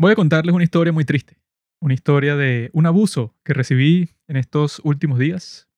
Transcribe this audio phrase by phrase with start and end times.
[0.00, 1.36] Voy a contarles una historia muy triste.
[1.78, 5.68] Una historia de un abuso que recibí en estos últimos días.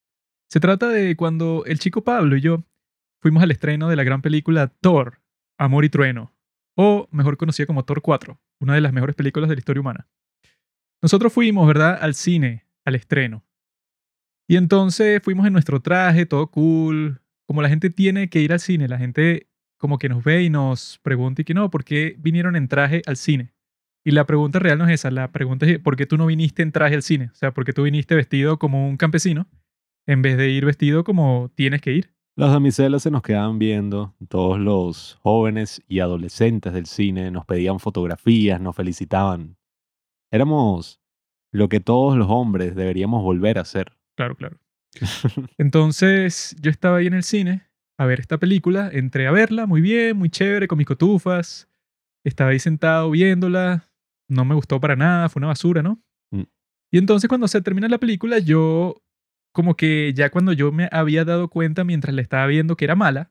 [0.48, 2.62] Se trata de cuando el chico Pablo y yo
[3.20, 5.20] fuimos al estreno de la gran película Thor,
[5.58, 6.32] Amor y Trueno,
[6.76, 10.08] o mejor conocida como Thor 4, una de las mejores películas de la historia humana.
[11.02, 13.44] Nosotros fuimos, ¿verdad?, al cine, al estreno.
[14.48, 17.20] Y entonces fuimos en nuestro traje, todo cool.
[17.44, 19.48] Como la gente tiene que ir al cine, la gente
[19.78, 23.02] como que nos ve y nos pregunta y que no, ¿por qué vinieron en traje
[23.06, 23.51] al cine?
[24.04, 26.62] Y la pregunta real no es esa, la pregunta es ¿por qué tú no viniste
[26.62, 27.30] en traje al cine?
[27.32, 29.46] O sea, ¿por qué tú viniste vestido como un campesino
[30.06, 32.12] en vez de ir vestido como tienes que ir?
[32.34, 37.78] Las damiselas se nos quedaban viendo, todos los jóvenes y adolescentes del cine nos pedían
[37.78, 39.56] fotografías, nos felicitaban.
[40.30, 41.00] Éramos
[41.52, 43.92] lo que todos los hombres deberíamos volver a ser.
[44.16, 44.58] Claro, claro.
[45.58, 49.80] Entonces yo estaba ahí en el cine a ver esta película, entré a verla, muy
[49.82, 51.68] bien, muy chévere, con mis cotufas,
[52.24, 53.91] estaba ahí sentado viéndola,
[54.32, 56.02] no me gustó para nada, fue una basura, ¿no?
[56.30, 56.42] Mm.
[56.92, 59.02] Y entonces cuando se termina la película, yo
[59.52, 62.96] como que ya cuando yo me había dado cuenta mientras la estaba viendo que era
[62.96, 63.30] mala,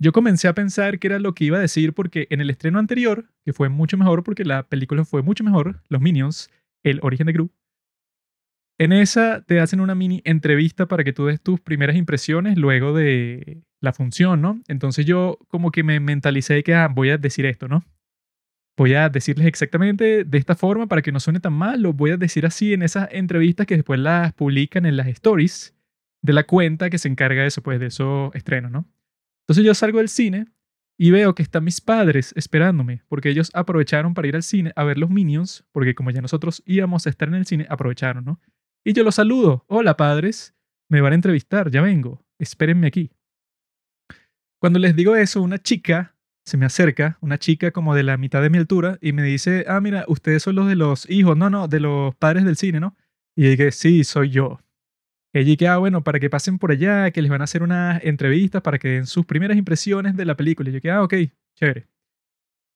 [0.00, 2.78] yo comencé a pensar que era lo que iba a decir porque en el estreno
[2.78, 6.50] anterior, que fue mucho mejor porque la película fue mucho mejor, Los Minions,
[6.82, 7.50] El origen de Gru,
[8.78, 12.92] en esa te hacen una mini entrevista para que tú des tus primeras impresiones luego
[12.92, 14.60] de la función, ¿no?
[14.66, 17.84] Entonces yo como que me mentalicé que ah, voy a decir esto, ¿no?
[18.76, 22.10] Voy a decirles exactamente de esta forma para que no suene tan mal, lo voy
[22.10, 25.74] a decir así en esas entrevistas que después las publican en las stories
[26.22, 28.86] de la cuenta que se encarga de eso, pues de esos estrenos, ¿no?
[29.42, 30.46] Entonces yo salgo del cine
[30.96, 34.84] y veo que están mis padres esperándome, porque ellos aprovecharon para ir al cine a
[34.84, 38.40] ver los Minions, porque como ya nosotros íbamos a estar en el cine, aprovecharon, ¿no?
[38.84, 40.54] Y yo los saludo, hola padres,
[40.88, 43.10] me van a entrevistar, ya vengo, espérenme aquí.
[44.60, 46.13] Cuando les digo eso, una chica
[46.44, 49.64] se me acerca una chica como de la mitad de mi altura y me dice,
[49.66, 52.80] ah, mira, ustedes son los de los hijos, no, no, de los padres del cine,
[52.80, 52.96] ¿no?
[53.36, 54.60] Y dije, sí, soy yo.
[55.32, 58.02] Ella dije, ah, bueno, para que pasen por allá, que les van a hacer unas
[58.04, 60.68] entrevistas para que den sus primeras impresiones de la película.
[60.68, 61.14] Y yo dije, ah, ok,
[61.56, 61.88] chévere.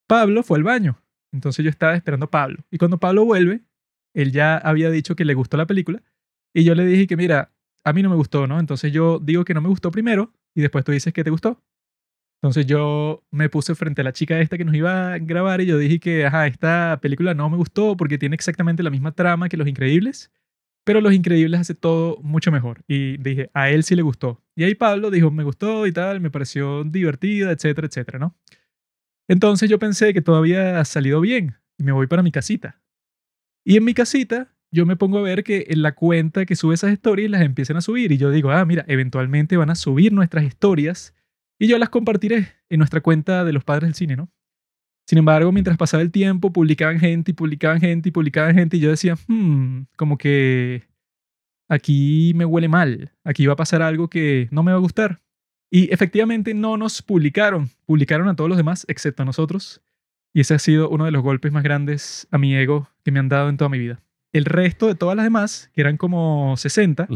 [0.08, 1.00] Pablo fue al baño.
[1.32, 2.64] Entonces yo estaba esperando Pablo.
[2.70, 3.62] Y cuando Pablo vuelve,
[4.14, 6.02] él ya había dicho que le gustó la película.
[6.54, 7.52] Y yo le dije que, mira,
[7.84, 8.58] a mí no me gustó, ¿no?
[8.58, 11.62] Entonces yo digo que no me gustó primero y después tú dices que te gustó.
[12.40, 15.66] Entonces yo me puse frente a la chica esta que nos iba a grabar y
[15.66, 19.48] yo dije que, ajá, esta película no me gustó porque tiene exactamente la misma trama
[19.48, 20.30] que Los Increíbles,
[20.84, 22.84] pero Los Increíbles hace todo mucho mejor.
[22.86, 24.40] Y dije, a él sí le gustó.
[24.54, 28.36] Y ahí Pablo dijo, me gustó y tal, me pareció divertida, etcétera, etcétera, ¿no?
[29.28, 32.80] Entonces yo pensé que todo había salido bien y me voy para mi casita.
[33.64, 36.74] Y en mi casita yo me pongo a ver que en la cuenta que sube
[36.74, 40.12] esas historias las empiezan a subir y yo digo, ah, mira, eventualmente van a subir
[40.12, 41.14] nuestras historias
[41.58, 44.30] y yo las compartiré en nuestra cuenta de los padres del cine, ¿no?
[45.06, 48.80] Sin embargo, mientras pasaba el tiempo, publicaban gente y publicaban gente y publicaban gente y
[48.80, 50.84] yo decía, hmm, como que
[51.68, 55.20] aquí me huele mal, aquí va a pasar algo que no me va a gustar.
[55.70, 59.82] Y efectivamente no nos publicaron, publicaron a todos los demás excepto a nosotros.
[60.34, 63.18] Y ese ha sido uno de los golpes más grandes a mi ego que me
[63.18, 64.02] han dado en toda mi vida.
[64.32, 67.08] El resto de todas las demás, que eran como 60,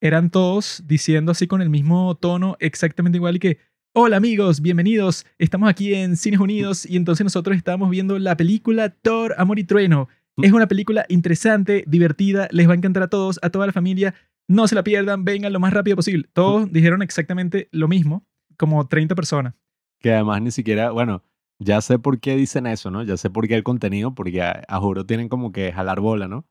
[0.00, 3.58] eran todos diciendo así con el mismo tono exactamente igual y que,
[4.00, 5.26] Hola amigos, bienvenidos.
[5.38, 9.64] Estamos aquí en Cines Unidos y entonces nosotros estamos viendo la película Thor, Amor y
[9.64, 10.06] Trueno.
[10.36, 14.14] Es una película interesante, divertida, les va a encantar a todos, a toda la familia.
[14.46, 16.28] No se la pierdan, vengan lo más rápido posible.
[16.32, 18.24] Todos dijeron exactamente lo mismo,
[18.56, 19.60] como 30 personas.
[19.98, 21.24] Que además ni siquiera, bueno,
[21.58, 23.02] ya sé por qué dicen eso, ¿no?
[23.02, 26.46] Ya sé por qué el contenido, porque a, juro tienen como que jalar bola, ¿no?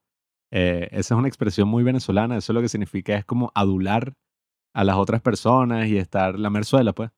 [0.52, 4.16] Eh, esa es una expresión muy venezolana, eso lo que significa es como adular
[4.74, 7.09] a las otras personas y estar la merzuela, pues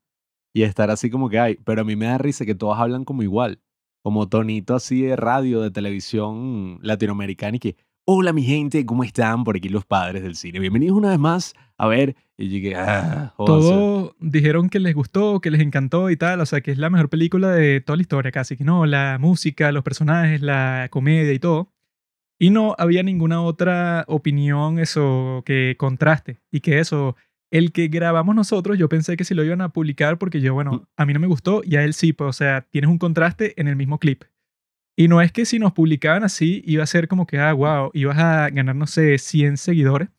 [0.53, 1.55] y estar así como que hay.
[1.63, 3.59] Pero a mí me da risa que todos hablan como igual,
[4.03, 9.43] como tonito así de radio, de televisión latinoamericana y que, hola mi gente, ¿cómo están?
[9.43, 10.59] Por aquí los padres del cine.
[10.59, 12.15] Bienvenidos una vez más a ver.
[12.37, 16.61] Y llegué, ah, Todos dijeron que les gustó, que les encantó y tal, o sea,
[16.61, 19.83] que es la mejor película de toda la historia casi, que no, la música, los
[19.83, 21.73] personajes, la comedia y todo.
[22.39, 26.39] Y no había ninguna otra opinión, eso, que contraste.
[26.49, 27.17] Y que eso,
[27.51, 30.71] el que grabamos nosotros, yo pensé que si lo iban a publicar porque yo, bueno,
[30.71, 30.81] mm.
[30.97, 33.59] a mí no me gustó y a él sí, pues, o sea, tienes un contraste
[33.59, 34.23] en el mismo clip.
[34.95, 37.89] Y no es que si nos publicaban así, iba a ser como que, ah, wow,
[37.93, 40.09] ibas a ganar, no sé, 100 seguidores.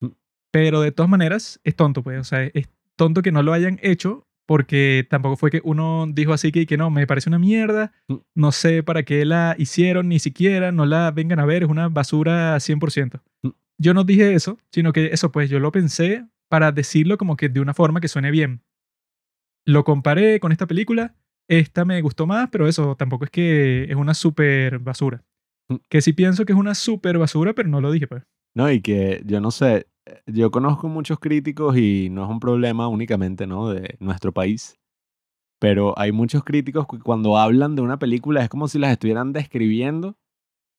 [0.00, 0.08] Mm.
[0.50, 3.78] Pero de todas maneras, es tonto, pues, o sea, es tonto que no lo hayan
[3.82, 7.92] hecho porque tampoco fue que uno dijo así que, que no, me parece una mierda,
[8.08, 8.16] mm.
[8.34, 11.88] no sé para qué la hicieron ni siquiera, no la vengan a ver, es una
[11.88, 13.20] basura 100%.
[13.78, 17.48] Yo no dije eso, sino que eso pues yo lo pensé para decirlo como que
[17.48, 18.62] de una forma que suene bien.
[19.64, 21.14] Lo comparé con esta película,
[21.48, 25.24] esta me gustó más, pero eso tampoco es que es una super basura.
[25.68, 25.76] Mm.
[25.88, 28.24] Que sí pienso que es una super basura, pero no lo dije, pues.
[28.54, 32.40] No, y que yo no sé, eh, yo conozco muchos críticos y no es un
[32.40, 33.68] problema únicamente, ¿no?
[33.68, 34.76] De nuestro país.
[35.60, 39.32] Pero hay muchos críticos que cuando hablan de una película es como si las estuvieran
[39.32, 40.16] describiendo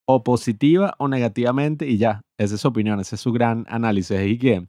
[0.05, 4.19] o positiva o negativamente y ya, esa es su opinión, ese es su gran análisis.
[4.19, 4.67] Y que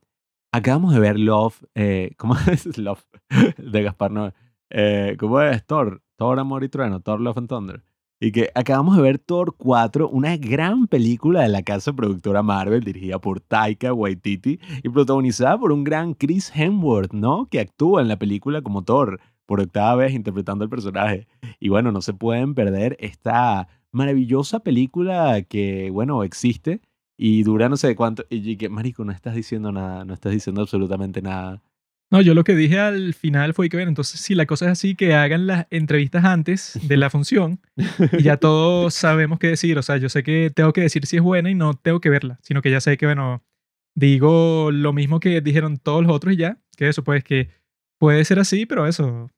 [0.52, 3.04] acabamos de ver Love, eh, ¿cómo es Love?
[3.58, 4.32] de Gaspar Noé.
[4.70, 6.02] Eh, ¿Cómo es Thor?
[6.16, 7.82] Thor, Amor y Trueno, Thor, Love and Thunder.
[8.20, 12.84] Y que acabamos de ver Thor 4, una gran película de la casa productora Marvel,
[12.84, 17.46] dirigida por Taika Waititi y protagonizada por un gran Chris Hemsworth, ¿no?
[17.50, 21.26] Que actúa en la película como Thor por octava vez interpretando el personaje.
[21.58, 26.80] Y bueno, no se pueden perder esta maravillosa película que, bueno, existe
[27.24, 28.26] y dura no sé cuánto.
[28.30, 31.62] Y que, marico, no estás diciendo nada, no estás diciendo absolutamente nada.
[32.10, 34.72] No, yo lo que dije al final fue que, bueno, entonces si la cosa es
[34.72, 39.78] así, que hagan las entrevistas antes de la función y ya todos sabemos qué decir.
[39.78, 42.10] O sea, yo sé que tengo que decir si es buena y no tengo que
[42.10, 43.44] verla, sino que ya sé que, bueno,
[43.94, 47.50] digo lo mismo que dijeron todos los otros y ya, que eso, pues que
[47.98, 49.30] puede ser así, pero eso.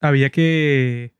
[0.00, 1.16] Había que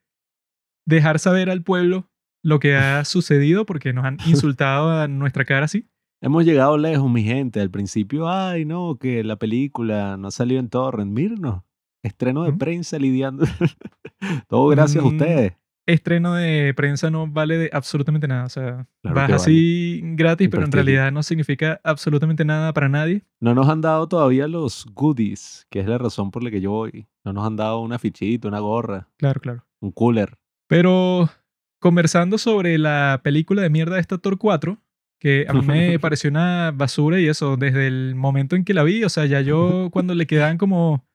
[0.87, 2.09] dejar saber al pueblo
[2.45, 5.89] lo que ha sucedido porque nos han insultado a nuestra cara así.
[6.21, 7.61] Hemos llegado lejos, mi gente.
[7.61, 11.11] Al principio, ay, no, que la película no salió en torrent.
[11.13, 11.63] Mírenos,
[12.03, 12.59] estreno de ¿Mm?
[12.59, 13.45] prensa lidiando.
[14.49, 15.53] Todo gracias a Mm, ustedes.
[15.87, 18.45] Estreno de prensa no vale de absolutamente nada.
[18.45, 23.23] O sea, Claro vas así gratis, pero en realidad no significa absolutamente nada para nadie.
[23.39, 26.71] No nos han dado todavía los goodies, que es la razón por la que yo
[26.71, 27.07] voy.
[27.23, 29.67] No nos han dado una fichita, una gorra, Claro, claro.
[29.83, 30.39] un cooler.
[30.69, 31.29] Pero
[31.85, 34.83] conversando sobre la película de mierda de esta Thor 4,
[35.21, 38.85] que a mí me pareció una basura y eso, desde el momento en que la
[38.85, 41.07] vi, o sea, ya yo cuando le quedaban como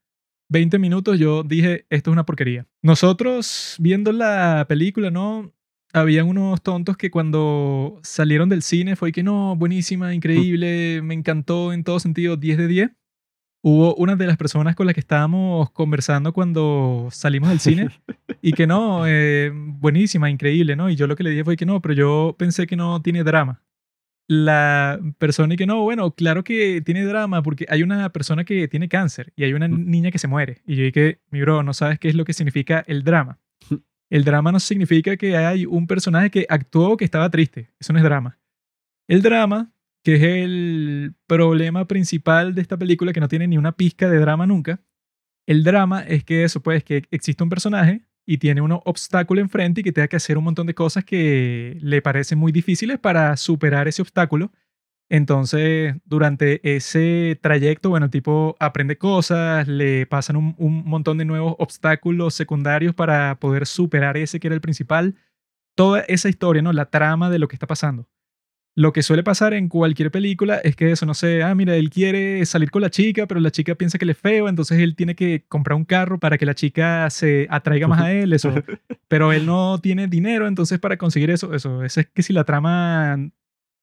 [0.50, 2.68] 20 minutos, yo dije, esto es una porquería.
[2.84, 5.52] Nosotros viendo la película, ¿no?
[5.92, 11.74] Habían unos tontos que cuando salieron del cine fue que no, buenísima, increíble, me encantó
[11.74, 12.92] en todo sentido, 10 de 10.
[13.62, 17.90] Hubo una de las personas con las que estábamos conversando cuando salimos del cine
[18.42, 20.90] y que no, eh, buenísima, increíble, ¿no?
[20.90, 23.24] Y yo lo que le dije fue que no, pero yo pensé que no tiene
[23.24, 23.62] drama.
[24.28, 28.68] La persona y que no, bueno, claro que tiene drama porque hay una persona que
[28.68, 29.90] tiene cáncer y hay una Mm.
[29.90, 30.62] niña que se muere.
[30.68, 33.40] Y yo dije, mi bro, no sabes qué es lo que significa el drama.
[34.12, 37.70] El drama no significa que hay un personaje que actuó que estaba triste.
[37.80, 38.40] Eso no es drama.
[39.08, 39.72] El drama,
[40.10, 44.18] que es el problema principal de esta película, que no tiene ni una pizca de
[44.18, 44.82] drama nunca.
[45.46, 49.82] El drama es que eso, pues, que existe un personaje y tiene un obstáculo enfrente
[49.82, 53.38] y que tenga que hacer un montón de cosas que le parecen muy difíciles para
[53.38, 54.52] superar ese obstáculo.
[55.10, 61.56] Entonces, durante ese trayecto, bueno, tipo aprende cosas, le pasan un, un montón de nuevos
[61.60, 65.16] obstáculos secundarios para poder superar ese que era el principal.
[65.76, 66.74] Toda esa historia, ¿no?
[66.74, 68.08] La trama de lo que está pasando.
[68.80, 71.90] Lo que suele pasar en cualquier película es que eso, no sé, ah, mira, él
[71.90, 74.96] quiere salir con la chica, pero la chica piensa que le es feo, entonces él
[74.96, 78.54] tiene que comprar un carro para que la chica se atraiga más a él, eso.
[79.10, 82.46] Pero él no tiene dinero, entonces para conseguir eso, eso, esa es que si la
[82.46, 83.18] trama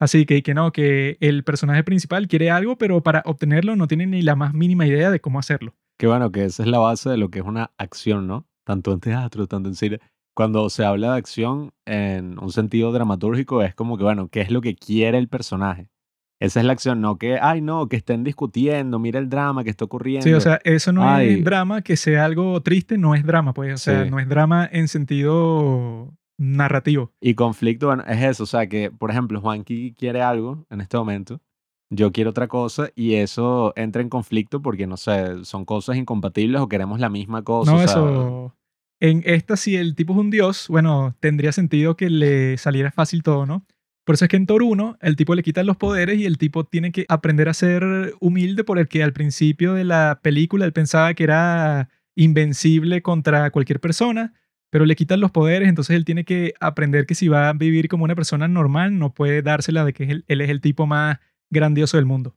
[0.00, 4.06] así que, que no, que el personaje principal quiere algo, pero para obtenerlo no tiene
[4.06, 5.75] ni la más mínima idea de cómo hacerlo.
[5.99, 8.49] Que bueno, que esa es la base de lo que es una acción, ¿no?
[8.64, 10.00] Tanto en teatro, tanto en cine.
[10.37, 14.50] Cuando se habla de acción en un sentido dramatúrgico, es como que, bueno, ¿qué es
[14.50, 15.88] lo que quiere el personaje?
[16.38, 19.71] Esa es la acción, no que, ay, no, que estén discutiendo, mira el drama que
[19.71, 20.25] está ocurriendo.
[20.25, 21.38] Sí, o sea, eso no Ay.
[21.38, 24.11] es drama, que sea algo triste, no es drama, pues, o sea, Sí.
[24.11, 27.12] no es drama en sentido narrativo.
[27.19, 30.99] Y conflicto, bueno, es eso, o sea, que, por ejemplo, Juanqui quiere algo en este
[30.99, 31.40] momento,
[31.90, 36.61] yo quiero otra cosa, y eso entra en conflicto porque, no sé, son cosas incompatibles
[36.61, 37.71] o queremos la misma cosa.
[37.71, 38.52] No, o sea, eso.
[39.00, 43.23] En esta, si el tipo es un dios, bueno, tendría sentido que le saliera fácil
[43.23, 43.67] todo, ¿no?
[44.05, 46.65] Por eso es que en 1 el tipo le quitan los poderes y el tipo
[46.65, 50.73] tiene que aprender a ser humilde por el que al principio de la película él
[50.73, 54.33] pensaba que era invencible contra cualquier persona,
[54.71, 57.88] pero le quitan los poderes, entonces él tiene que aprender que si va a vivir
[57.88, 61.19] como una persona normal no puede dársela de que él es el tipo más
[61.50, 62.37] grandioso del mundo.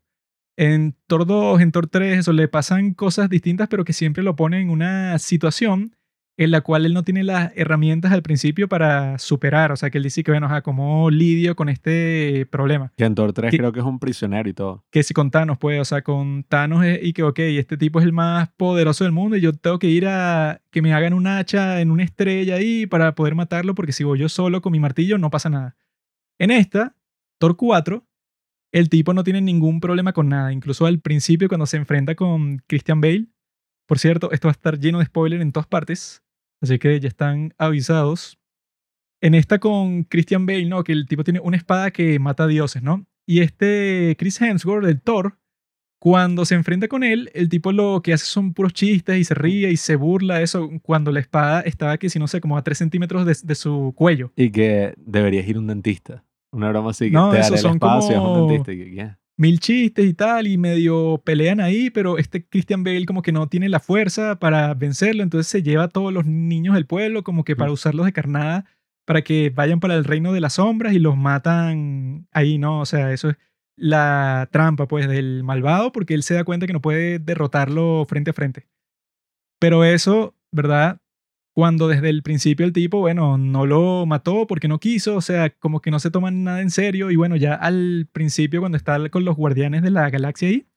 [0.58, 4.36] En Thor 2, en Thor 3, eso le pasan cosas distintas, pero que siempre lo
[4.36, 5.96] ponen en una situación
[6.42, 9.74] en la cual él no tiene las herramientas al principio para superar.
[9.74, 12.94] O sea, que él dice que, bueno, ajá, ¿cómo lidio con este problema?
[12.96, 14.86] Que en Thor 3 que- creo que es un prisionero y todo.
[14.90, 18.00] Que si con Thanos, pues, o sea, con Thanos es- y que, ok, este tipo
[18.00, 21.14] es el más poderoso del mundo y yo tengo que ir a que me hagan
[21.14, 24.72] un hacha en una estrella ahí para poder matarlo, porque si voy yo solo con
[24.72, 25.76] mi martillo no pasa nada.
[26.40, 26.96] En esta,
[27.38, 28.06] Thor 4,
[28.72, 30.54] el tipo no tiene ningún problema con nada.
[30.54, 33.28] Incluso al principio, cuando se enfrenta con Christian Bale,
[33.88, 36.24] por cierto, esto va a estar lleno de spoiler en todas partes,
[36.62, 38.38] así que ya están avisados.
[39.22, 40.84] En esta con Christian Bale, ¿no?
[40.84, 43.06] Que el tipo tiene una espada que mata dioses, ¿no?
[43.28, 45.38] Y este Chris Hemsworth, el Thor,
[46.02, 49.34] cuando se enfrenta con él, el tipo lo que hace son puros chistes y se
[49.36, 52.58] ríe y se burla de eso cuando la espada estaba aquí, si no sé, como
[52.58, 54.32] a 3 centímetros de, de su cuello.
[54.38, 56.24] Y que deberías ir a un dentista.
[56.52, 58.72] Una broma así que No, te daré el son espacio, es como- un dentista.
[58.72, 59.16] y que.
[59.40, 63.48] Mil chistes y tal, y medio pelean ahí, pero este Christian Bale como que no
[63.48, 67.44] tiene la fuerza para vencerlo, entonces se lleva a todos los niños del pueblo como
[67.44, 68.66] que para usarlos de carnada
[69.10, 72.80] para que vayan para el reino de las sombras y los matan ahí, ¿no?
[72.80, 73.38] O sea, eso es
[73.76, 78.30] la trampa pues del malvado porque él se da cuenta que no puede derrotarlo frente
[78.30, 78.68] a frente.
[79.58, 80.99] Pero eso, ¿verdad?
[81.60, 85.50] Cuando desde el principio el tipo, bueno, no lo mató porque no quiso, o sea,
[85.50, 89.10] como que no se toman nada en serio y bueno, ya al principio cuando está
[89.10, 90.68] con los guardianes de la galaxia ahí,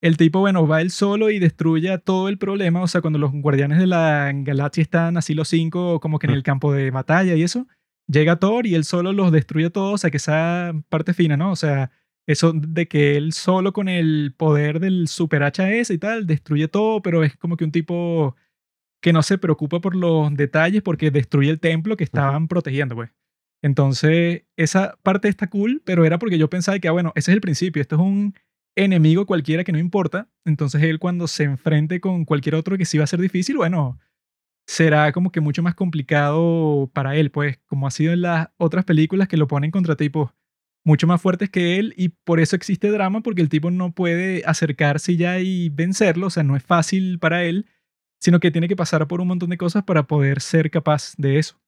[0.00, 3.30] el tipo, bueno, va él solo y destruye todo el problema, o sea, cuando los
[3.30, 7.36] guardianes de la galaxia están así los cinco como que en el campo de batalla
[7.36, 7.68] y eso,
[8.08, 11.36] llega Thor y él solo los destruye a todos, o sea, que esa parte fina,
[11.36, 11.52] ¿no?
[11.52, 11.92] O sea,
[12.26, 17.00] eso de que él solo con el poder del super HS y tal, destruye todo,
[17.00, 18.34] pero es como que un tipo
[19.06, 23.10] que no se preocupa por los detalles porque destruye el templo que estaban protegiendo, pues.
[23.62, 27.36] Entonces, esa parte está cool, pero era porque yo pensaba que, ah, bueno, ese es
[27.36, 28.34] el principio, esto es un
[28.74, 32.98] enemigo cualquiera que no importa, entonces él cuando se enfrente con cualquier otro que sí
[32.98, 33.96] va a ser difícil, bueno,
[34.66, 38.84] será como que mucho más complicado para él, pues, como ha sido en las otras
[38.84, 40.32] películas que lo ponen contra tipos
[40.84, 44.42] mucho más fuertes que él y por eso existe drama porque el tipo no puede
[44.46, 47.66] acercarse ya y vencerlo, o sea, no es fácil para él,
[48.20, 51.38] sino que tiene que pasar por un montón de cosas para poder ser capaz de
[51.38, 51.60] eso.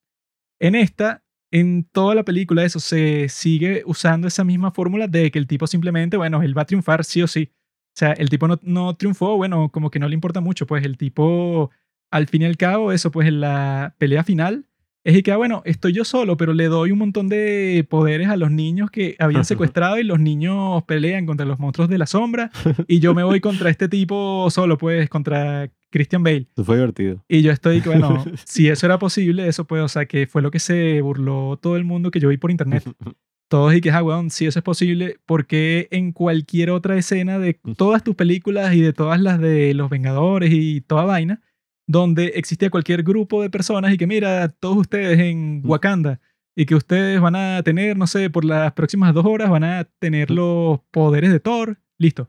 [0.61, 5.38] En esta, en toda la película, eso se sigue usando esa misma fórmula de que
[5.38, 7.50] el tipo simplemente, bueno, él va a triunfar sí o sí.
[7.52, 10.85] O sea, el tipo no, no triunfó, bueno, como que no le importa mucho, pues
[10.85, 11.71] el tipo,
[12.11, 14.69] al fin y al cabo, eso, pues en la pelea final,
[15.09, 18.28] es y que, ah, bueno, estoy yo solo, pero le doy un montón de poderes
[18.28, 22.07] a los niños que habían secuestrado y los niños pelean contra los monstruos de la
[22.07, 22.50] sombra
[22.87, 26.49] y yo me voy contra este tipo solo, pues, contra Christian Bale.
[26.52, 27.25] Eso fue divertido.
[27.28, 30.50] Y yo estoy, bueno, si eso era posible, eso pues, o sea, que fue lo
[30.50, 32.85] que se burló todo el mundo que yo vi por internet.
[33.50, 37.59] Todos y que, ah, weón, si eso es posible, porque en cualquier otra escena de
[37.78, 41.40] todas tus películas y de todas las de los Vengadores y toda vaina,
[41.87, 46.21] donde existía cualquier grupo de personas y que, mira, todos ustedes en Wakanda
[46.54, 49.85] y que ustedes van a tener, no sé, por las próximas dos horas van a
[49.99, 52.28] tener los poderes de Thor, listo.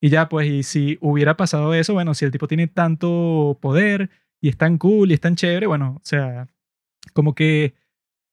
[0.00, 4.10] Y ya, pues, y si hubiera pasado eso, bueno, si el tipo tiene tanto poder
[4.40, 6.48] y es tan cool y es tan chévere, bueno, o sea,
[7.14, 7.74] como que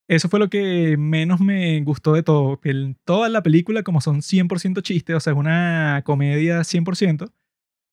[0.07, 2.59] eso fue lo que menos me gustó de todo.
[2.63, 7.31] En toda la película, como son 100% chistes, o sea, es una comedia 100%,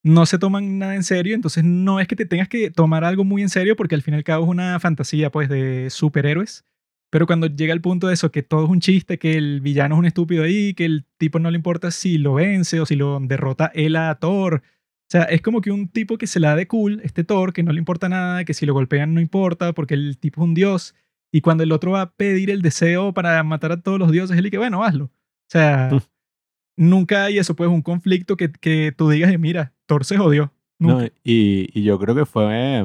[0.03, 3.23] no se toman nada en serio, entonces no es que te tengas que tomar algo
[3.23, 6.65] muy en serio porque al fin y al cabo es una fantasía, pues, de superhéroes.
[7.13, 9.93] Pero cuando llega el punto de eso, que todo es un chiste, que el villano
[9.93, 12.95] es un estúpido ahí, que el tipo no le importa si lo vence o si
[12.95, 14.63] lo derrota él a Thor.
[14.63, 17.53] O sea, es como que un tipo que se la da de cool, este Thor,
[17.53, 20.43] que no le importa nada, que si lo golpean no importa porque el tipo es
[20.47, 20.95] un dios.
[21.31, 24.35] Y cuando el otro va a pedir el deseo para matar a todos los dioses,
[24.35, 25.05] él dice, bueno, hazlo.
[25.05, 25.11] O
[25.49, 25.91] sea,
[26.75, 30.51] nunca hay eso, pues, un conflicto que, que tú digas, mira, Thor se jodió.
[30.79, 32.83] No, y, y yo creo que fue,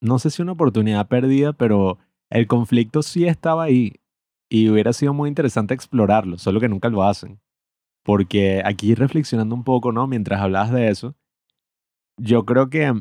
[0.00, 1.98] no sé si una oportunidad perdida, pero
[2.30, 3.94] el conflicto sí estaba ahí
[4.48, 7.40] y hubiera sido muy interesante explorarlo, solo que nunca lo hacen.
[8.04, 10.06] Porque aquí reflexionando un poco, ¿no?
[10.06, 11.16] Mientras hablabas de eso,
[12.16, 12.92] yo creo que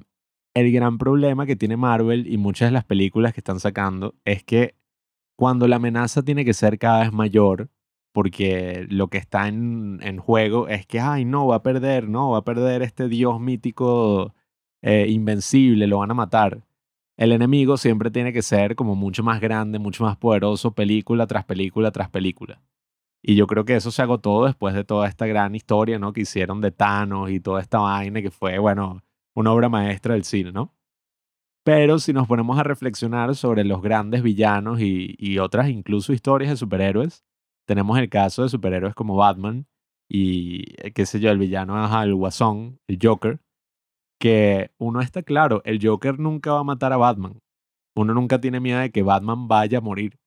[0.55, 4.44] el gran problema que tiene Marvel y muchas de las películas que están sacando es
[4.44, 4.75] que
[5.38, 7.70] cuando la amenaza tiene que ser cada vez mayor,
[8.13, 12.32] porque lo que está en, en juego es que, ay, no, va a perder, no,
[12.32, 14.34] va a perder este dios mítico
[14.82, 16.62] eh, invencible, lo van a matar.
[17.17, 21.45] El enemigo siempre tiene que ser como mucho más grande, mucho más poderoso, película tras
[21.45, 22.62] película tras película.
[23.22, 26.13] Y yo creo que eso se agotó después de toda esta gran historia, ¿no?
[26.13, 29.01] Que hicieron de Thanos y toda esta vaina que fue, bueno,
[29.34, 30.75] una obra maestra del cine, ¿no?
[31.63, 36.57] Pero si nos ponemos a reflexionar sobre los grandes villanos y, otras incluso historias de
[36.57, 37.25] superhéroes,
[37.65, 39.65] tenemos el caso de superhéroes como Batman
[40.07, 43.39] y, eh, qué sé yo, el villano, ajá, el Guasón, el Joker,
[44.25, 47.38] que uno está claro, el Joker nunca va a matar a Batman.
[47.96, 50.17] Uno nunca tiene miedo de que Batman vaya a morir.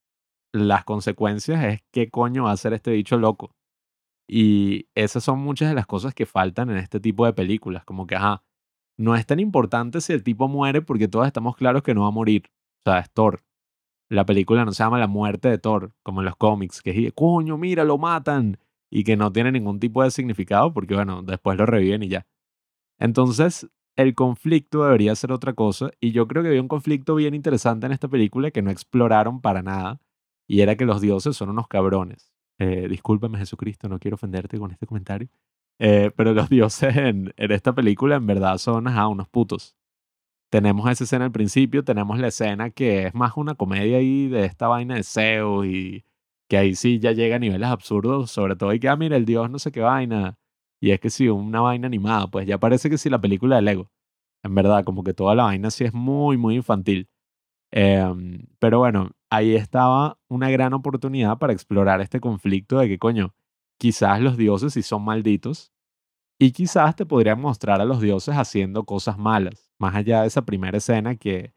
[0.52, 3.56] Las consecuencias es qué coño va a hacer este bicho loco.
[4.28, 8.06] Y esas son muchas de las cosas que faltan en este tipo de películas, como
[8.06, 8.44] que, ajá,
[8.96, 12.08] no es tan importante si el tipo muere porque todos estamos claros que no va
[12.08, 12.44] a morir.
[12.86, 13.42] O sea, es Thor.
[14.08, 17.12] La película no se llama La muerte de Thor, como en los cómics, que es,
[17.14, 18.60] coño, mira, lo matan.
[18.92, 22.28] Y que no tiene ningún tipo de significado porque, bueno, después lo reviven y ya.
[23.00, 25.90] Entonces, el conflicto debería ser otra cosa.
[26.00, 29.40] Y yo creo que había un conflicto bien interesante en esta película que no exploraron
[29.40, 30.00] para nada.
[30.46, 32.32] y era que los dioses son unos cabrones.
[32.58, 35.28] Eh, discúlpame Jesucristo, no quiero ofenderte con este comentario,
[35.78, 39.76] eh, pero los dioses en, esta película en verdad son ajá, unos putos.
[40.50, 44.44] Tenemos esa escena al principio, tenemos la escena que es más una comedia ahí de
[44.46, 46.04] esta vaina de Zeus y
[46.48, 49.26] que ahí sí ya llega a niveles absurdos, sobre todo y que, ah, mira, el
[49.26, 50.38] dios no sé qué vaina.
[50.80, 53.62] Y es que sí, una vaina animada, pues ya parece que sí la película de
[53.62, 53.90] Lego.
[54.42, 57.08] En verdad, como que toda la vaina sí es muy, muy infantil.
[57.72, 63.34] Em, pero bueno, ahí estaba una gran oportunidad para explorar este conflicto de que, coño,
[63.78, 65.72] quizás los dioses sí son malditos
[66.38, 70.44] y quizás te podrían mostrar a los dioses haciendo cosas malas, más allá de esa
[70.44, 71.52] primera escena que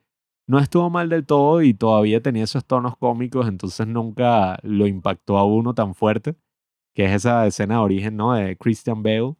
[0.47, 5.37] no estuvo mal del todo y todavía tenía esos tonos cómicos, entonces nunca lo impactó
[5.37, 6.35] a uno tan fuerte,
[6.93, 8.33] que es esa escena de origen, ¿no?
[8.33, 9.35] De Christian Bale.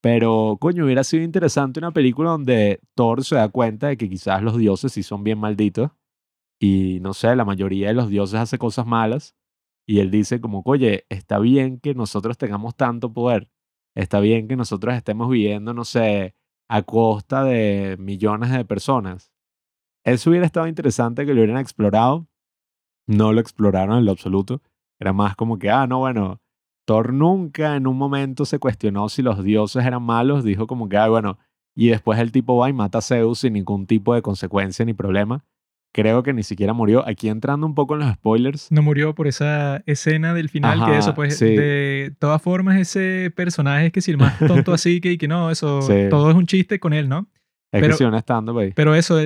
[0.00, 4.42] Pero, coño, hubiera sido interesante una película donde Thor se da cuenta de que quizás
[4.42, 5.90] los dioses sí son bien malditos
[6.60, 9.36] y, no sé, la mayoría de los dioses hace cosas malas
[9.86, 13.50] y él dice como, oye, está bien que nosotros tengamos tanto poder,
[13.94, 16.34] está bien que nosotros estemos viviendo, no sé,
[16.68, 19.32] a costa de millones de personas.
[20.04, 22.28] Eso hubiera estado interesante que lo hubieran explorado.
[23.06, 24.62] No lo exploraron en lo absoluto.
[25.00, 26.40] Era más como que, ah, no, bueno,
[26.88, 30.96] Thor nunca en un momento se cuestionó si los dioses eran malos, dijo como que,
[30.96, 31.38] ah, bueno,
[31.76, 34.94] y después el tipo va y mata a Zeus sin ningún tipo de consecuencia ni
[34.94, 35.44] problema.
[35.92, 37.06] Creo que ni siquiera murió.
[37.06, 38.72] Aquí entrando un poco en los spoilers.
[38.72, 43.86] No murió por esa escena del final, que eso, pues, de todas formas, ese personaje
[43.86, 46.80] es que si el más tonto así, que, que no, eso, todo es un chiste
[46.80, 47.28] con él, ¿no?
[47.70, 49.18] Es pero, que si estando, Pero eso,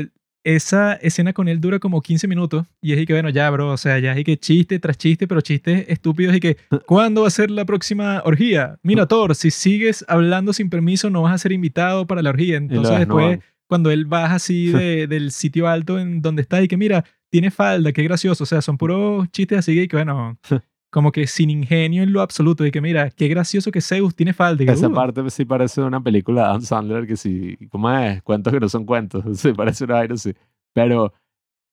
[0.45, 3.77] esa escena con él dura como 15 minutos y es que, bueno, ya, bro, o
[3.77, 6.57] sea, ya es que chiste tras chiste, pero chistes estúpidos y que,
[6.87, 8.79] ¿cuándo va a ser la próxima orgía?
[8.83, 12.57] Mira, Thor, si sigues hablando sin permiso no vas a ser invitado para la orgía.
[12.57, 14.73] Entonces después, cuando él baja así
[15.07, 18.61] del sitio alto en donde está y que, mira, tiene falda, qué gracioso, o sea,
[18.61, 20.39] son puros chistes así que, bueno,
[20.93, 24.35] como que sin ingenio en lo absoluto, de que mira, qué gracioso que Zeus tiene
[24.35, 24.71] falda.
[24.71, 24.93] Esa uh".
[24.93, 28.23] parte sí parece una película de Adam Sandler que sí, ¿cómo es?
[28.23, 30.35] Cuentos que no son cuentos, sí, parece una vaina así.
[30.75, 31.15] Pero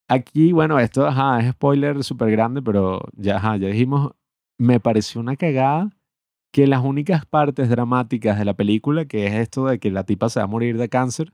[0.08, 4.14] aquí, bueno, esto ajá, es spoiler súper grande, pero ya, ajá, ya dijimos,
[4.58, 5.90] me pareció una cagada
[6.54, 10.30] que las únicas partes dramáticas de la película, que es esto de que la tipa
[10.30, 11.34] se va a morir de cáncer,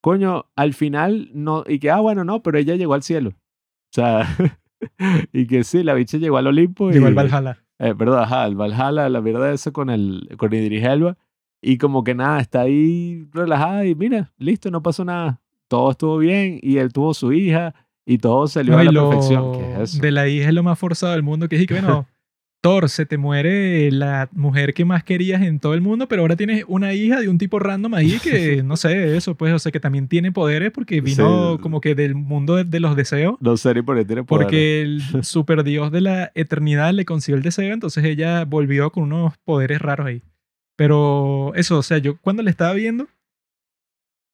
[0.00, 3.30] coño, al final no, y que, ah, bueno, no, pero ella llegó al cielo.
[3.30, 4.28] O sea,
[5.32, 6.90] y que sí, la bicha llegó al Olimpo.
[6.90, 7.58] Llegó al Valhalla.
[7.78, 11.16] Eh, perdón, ajá, al Valhalla, la mierda eso con, el, con Idris Elba.
[11.60, 15.40] Y como que nada, está ahí relajada y mira, listo, no pasó nada.
[15.68, 19.52] Todo estuvo bien y él tuvo su hija y todo salió a la perfección.
[20.00, 22.06] De la hija es lo más forzado del mundo, que es que, bueno,
[22.64, 26.34] Thor, se te muere la mujer que más querías en todo el mundo, pero ahora
[26.34, 29.70] tienes una hija de un tipo random ahí que, no sé, eso, pues, o sea,
[29.70, 33.36] que también tiene poderes porque vino como que del mundo de, los deseos.
[33.40, 34.46] No sé, por qué tiene poderes.
[34.46, 39.12] Porque el super dios de la eternidad le consiguió el deseo, entonces ella volvió con
[39.12, 40.22] unos poderes raros ahí.
[40.74, 43.08] Pero eso, o sea, yo cuando le estaba viendo,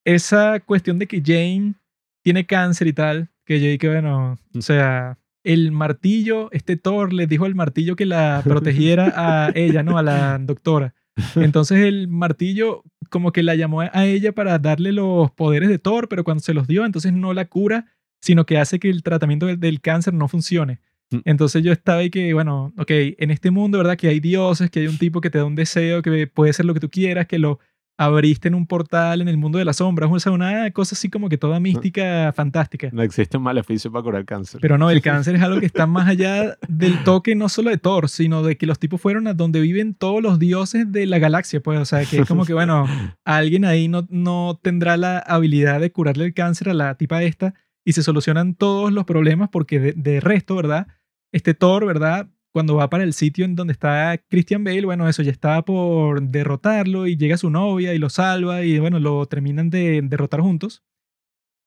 [0.04, 1.74] esa cuestión de que Jane
[2.22, 7.26] tiene cáncer y tal, que yo que bueno, o sea, el martillo, este Thor le
[7.26, 9.98] dijo al martillo que la protegiera a ella, ¿no?
[9.98, 10.94] A la doctora.
[11.36, 16.08] Entonces el martillo como que la llamó a ella para darle los poderes de Thor,
[16.08, 17.86] pero cuando se los dio, entonces no la cura,
[18.20, 20.80] sino que hace que el tratamiento del, cáncer no funcione.
[21.10, 21.18] Mm.
[21.24, 23.96] Entonces yo estaba ahí que, bueno, ok, en este mundo, ¿verdad?
[23.96, 26.66] Que hay dioses, que hay un tipo que te da un deseo, que puede ser
[26.66, 27.58] lo que tú quieras, que lo
[28.00, 31.10] abriste en un portal en el mundo de las sombras, o sea, una cosa así
[31.10, 32.88] como que toda mística, fantástica.
[32.92, 34.58] No existe un maleficio para curar cáncer.
[34.62, 37.76] Pero no, el cáncer es algo que está más allá del toque no solo de
[37.76, 41.18] Thor, sino de que los tipos fueron a donde viven todos los dioses de la
[41.18, 42.86] galaxia, pues, o sea, que es como que, bueno,
[43.26, 47.52] alguien ahí no, no tendrá la habilidad de curarle el cáncer a la tipa esta
[47.84, 50.86] y se solucionan todos los problemas porque de, de resto, ¿verdad?
[51.32, 52.30] Este Thor, ¿verdad?
[52.52, 56.22] Cuando va para el sitio en donde está Christian Bale, bueno, eso ya estaba por
[56.22, 60.82] derrotarlo y llega su novia y lo salva y bueno, lo terminan de derrotar juntos.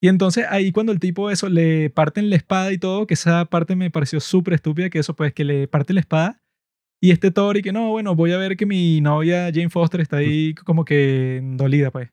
[0.01, 3.45] Y entonces ahí cuando el tipo eso le parten la espada y todo, que esa
[3.45, 6.41] parte me pareció súper estúpida, que eso pues que le parte la espada
[7.01, 10.01] y este Thor y que no, bueno, voy a ver que mi novia Jane Foster
[10.01, 12.09] está ahí como que dolida pues.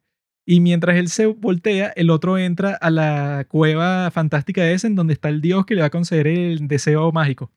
[0.47, 5.13] Y mientras él se voltea, el otro entra a la cueva fantástica esa en donde
[5.13, 7.53] está el dios que le va a conceder el deseo mágico.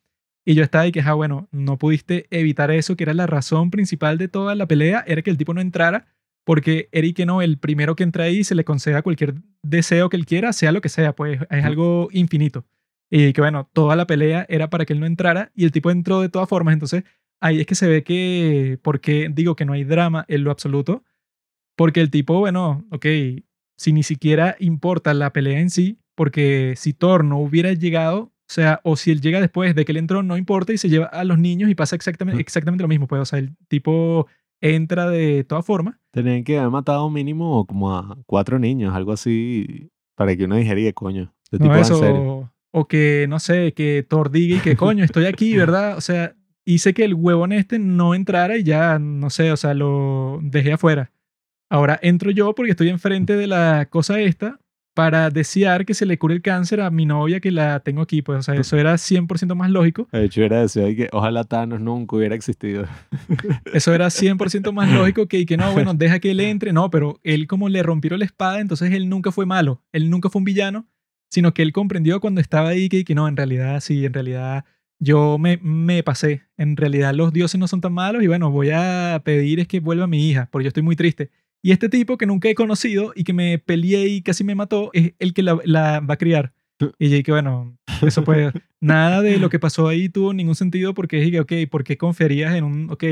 [0.45, 3.71] Y yo estaba ahí que, ah, bueno, no pudiste evitar eso, que era la razón
[3.71, 6.05] principal de toda la pelea, era que el tipo no entrara,
[6.43, 10.25] porque Eric no, el primero que entra ahí se le conceda cualquier deseo que él
[10.25, 12.65] quiera, sea lo que sea, pues es algo infinito.
[13.09, 15.91] Y que bueno, toda la pelea era para que él no entrara y el tipo
[15.91, 16.73] entró de todas formas.
[16.73, 17.03] Entonces
[17.39, 21.03] ahí es que se ve que, porque digo que no hay drama en lo absoluto,
[21.77, 23.05] porque el tipo, bueno, ok,
[23.77, 28.55] si ni siquiera importa la pelea en sí, porque si Thor no hubiera llegado, o
[28.55, 31.07] sea, o si él llega después de que él entró, no importa y se lleva
[31.07, 33.07] a los niños y pasa exactamente, exactamente lo mismo.
[33.07, 34.27] Pues, o sea, el tipo
[34.61, 35.95] entra de todas formas.
[36.11, 40.79] Tenían que haber matado mínimo como a cuatro niños, algo así, para que uno dijera,
[40.79, 42.53] "Y, coño, este tipo No, en eso, serio.
[42.71, 45.97] o que, no sé, que Thor diga y que coño, estoy aquí, ¿verdad?
[45.97, 49.73] O sea, hice que el huevón este no entrara y ya, no sé, o sea,
[49.73, 51.11] lo dejé afuera.
[51.71, 54.59] Ahora entro yo porque estoy enfrente de la cosa esta
[54.93, 58.21] para desear que se le cure el cáncer a mi novia que la tengo aquí.
[58.21, 60.07] Pues, o sea, eso era 100% más lógico.
[60.11, 62.85] De hecho, hubiera deseado que ojalá Thanos nunca hubiera existido.
[63.73, 66.73] Eso era 100% más lógico que, que no, bueno, deja que él entre.
[66.73, 69.81] No, pero él como le rompieron la espada, entonces él nunca fue malo.
[69.91, 70.87] Él nunca fue un villano,
[71.29, 74.65] sino que él comprendió cuando estaba ahí que, que no, en realidad sí, en realidad
[74.99, 76.43] yo me, me pasé.
[76.57, 79.79] En realidad los dioses no son tan malos y bueno, voy a pedir es que
[79.79, 81.31] vuelva mi hija, porque yo estoy muy triste.
[81.65, 84.89] Y este tipo que nunca he conocido y que me peleé y casi me mató
[84.91, 86.53] es el que la, la va a criar.
[86.99, 90.93] Y yo dije, bueno, eso pues, nada de lo que pasó ahí tuvo ningún sentido
[90.93, 93.05] porque dije, ok, ¿por qué confiarías en un, ok,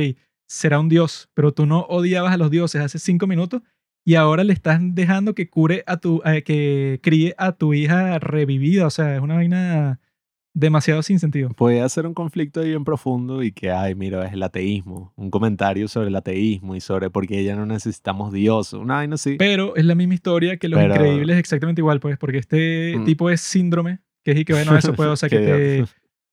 [0.49, 3.61] será un dios, pero tú no odiabas a los dioses hace cinco minutos
[4.03, 8.19] y ahora le estás dejando que cure a tu, eh, que críe a tu hija
[8.19, 8.85] revivida?
[8.85, 10.01] O sea, es una vaina
[10.53, 11.49] demasiado sin sentido.
[11.51, 15.13] Podía ser un conflicto ahí bien profundo y que, ay, mira, es el ateísmo.
[15.15, 18.73] Un comentario sobre el ateísmo y sobre por qué ya no necesitamos Dios.
[18.73, 19.35] Una vaina así.
[19.39, 23.05] Pero es la misma historia que Los Pero- Increíbles, exactamente igual, pues, porque este Mm.
[23.05, 25.85] tipo es síndrome, que es y que, bueno, eso puede, o sea, que Que te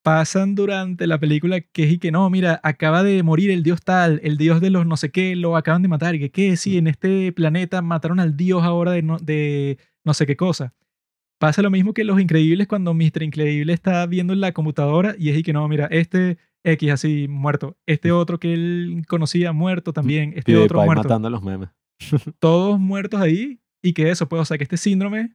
[0.03, 3.81] pasan durante la película que es y que no, mira, acaba de morir el dios
[3.83, 6.55] tal, el dios de los no sé qué, lo acaban de matar, y que qué,
[6.57, 10.73] sí, en este planeta mataron al dios ahora de no, de no sé qué cosa.
[11.39, 13.23] Pasa lo mismo que Los Increíbles cuando Mr.
[13.23, 17.27] Increíble está viendo en la computadora y es y que no, mira, este X así
[17.29, 21.69] muerto, este otro que él conocía muerto también, este otro muerto matando a los memes.
[22.39, 25.33] todos muertos ahí y que eso, pues, o sea, que este síndrome,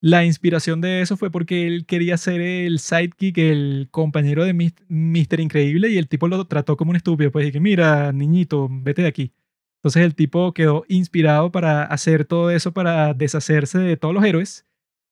[0.00, 5.40] la inspiración de eso fue porque él quería ser el sidekick, el compañero de Mr.
[5.40, 9.02] Increíble y el tipo lo trató como un estúpido, pues, y que mira, niñito, vete
[9.02, 9.32] de aquí.
[9.78, 14.64] Entonces el tipo quedó inspirado para hacer todo eso, para deshacerse de todos los héroes,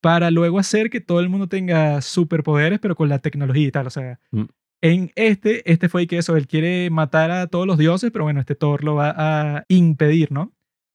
[0.02, 3.86] para luego hacer que todo el mundo tenga superpoderes, pero con la tecnología y tal,
[3.86, 4.20] o sea...
[4.32, 4.44] Mm.
[4.84, 8.40] En este, este fue que eso, él quiere matar a todos los dioses, pero bueno,
[8.40, 10.52] este Thor lo va a impedir, ¿no?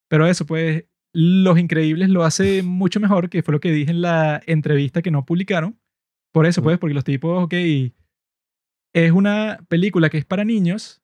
[0.09, 4.01] Pero eso, pues, Los Increíbles lo hace mucho mejor, que fue lo que dije en
[4.01, 5.79] la entrevista que no publicaron.
[6.33, 6.63] Por eso, Mm.
[6.65, 7.53] pues, porque los tipos, ok,
[8.93, 11.01] es una película que es para niños,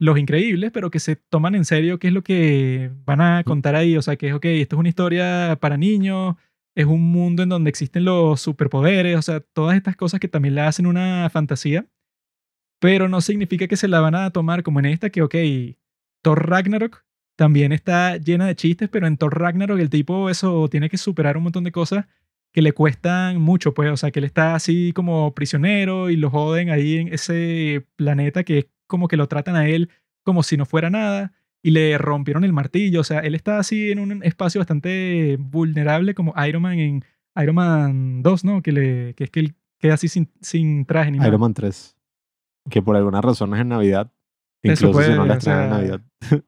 [0.00, 3.76] Los Increíbles, pero que se toman en serio qué es lo que van a contar
[3.76, 3.96] ahí.
[3.96, 6.34] O sea, que es, ok, esto es una historia para niños,
[6.74, 10.54] es un mundo en donde existen los superpoderes, o sea, todas estas cosas que también
[10.56, 11.86] la hacen una fantasía.
[12.80, 15.34] Pero no significa que se la van a tomar como en esta, que, ok,
[16.22, 17.04] Thor Ragnarok
[17.36, 21.36] también está llena de chistes, pero en Thor Ragnarok el tipo eso tiene que superar
[21.36, 22.06] un montón de cosas
[22.52, 26.30] que le cuestan mucho, pues, o sea, que él está así como prisionero y lo
[26.30, 29.90] joden ahí en ese planeta que es como que lo tratan a él
[30.24, 31.32] como si no fuera nada
[31.64, 36.14] y le rompieron el martillo, o sea, él está así en un espacio bastante vulnerable
[36.14, 37.04] como Iron Man en
[37.36, 38.62] Iron Man 2, ¿no?
[38.62, 41.28] Que, le, que es que él queda así sin, sin traje ni nada.
[41.28, 41.96] Iron Man 3.
[42.68, 44.12] Que por alguna razón es en Navidad.
[44.62, 46.00] Eso Incluso si no la o en Navidad.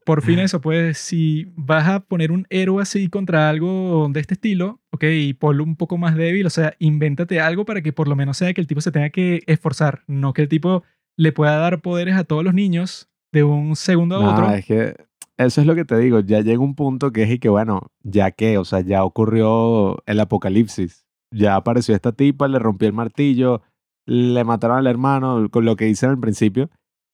[0.05, 4.35] Por fin eso, pues si vas a poner un héroe así contra algo de este
[4.35, 8.07] estilo, ok, y ponlo un poco más débil, o sea, invéntate algo para que por
[8.07, 10.83] lo menos sea que el tipo se tenga que esforzar, no que el tipo
[11.17, 14.51] le pueda dar poderes a todos los niños de un segundo a No, otro.
[14.51, 15.06] es que
[15.39, 16.21] eso es lo que te digo.
[16.21, 20.03] Ya llega un punto que es y que, bueno, ya que, o sea, ya ocurrió
[20.07, 21.07] el apocalipsis.
[21.31, 23.63] Ya apareció esta tipa, le rompió el martillo,
[24.07, 26.71] le mataron al hermano, con lo que dicen al principio.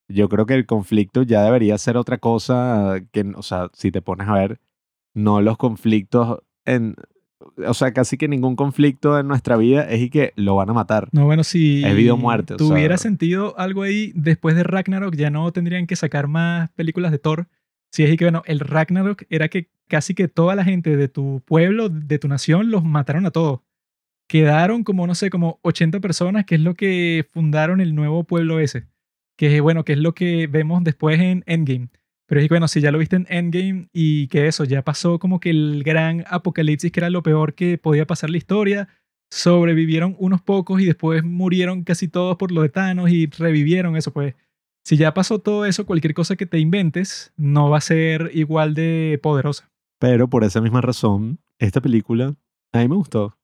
[0.09, 4.03] Yo creo que el conflicto ya debería ser otra cosa que, o sea, si te
[4.03, 4.61] pones a ver,
[5.15, 6.95] no los conflictos en,
[7.67, 10.75] o sea, casi que ningún conflicto en nuestra vida es y que lo van a
[10.75, 11.09] matar.
[11.13, 13.11] No, bueno, si Es vida o muerte, o tuviera sea.
[13.11, 17.49] sentido algo ahí, después de Ragnarok ya no tendrían que sacar más películas de Thor.
[17.93, 21.43] Si es que, bueno, el Ragnarok era que casi que toda la gente de tu
[21.45, 23.61] pueblo, de tu nación, los mataron a todos.
[24.29, 28.61] Quedaron como, no sé, como 80 personas, que es lo que fundaron el nuevo pueblo
[28.61, 28.87] ese.
[29.37, 31.91] Que es, bueno, que es lo que vemos después en Endgame.
[32.27, 35.19] Pero es que, bueno, si ya lo viste en Endgame y que eso, ya pasó
[35.19, 38.89] como que el gran apocalipsis, que era lo peor que podía pasar la historia,
[39.31, 44.13] sobrevivieron unos pocos y después murieron casi todos por lo de Thanos y revivieron eso,
[44.15, 44.35] pues.
[44.85, 48.75] Si ya pasó todo eso, cualquier cosa que te inventes no va a ser igual
[48.75, 49.71] de poderosa.
[49.99, 52.35] Pero por esa misma razón, esta película
[52.73, 53.37] a mí me gustó.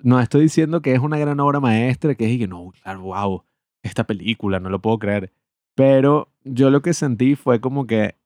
[0.00, 3.44] No estoy diciendo que es una gran obra maestra, que es que no, claro, wow,
[3.82, 5.32] esta película, no lo puedo creer.
[5.74, 8.16] Pero yo lo que sentí fue como que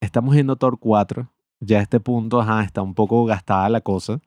[0.00, 4.20] estamos viendo Thor 4, ya a este punto, ajá, está un poco gastada la cosa,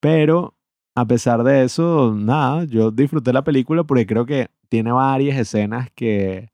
[0.00, 0.54] pero
[0.94, 5.90] a pesar de eso, nada, yo disfruté la película porque creo que tiene varias escenas
[5.94, 6.50] que,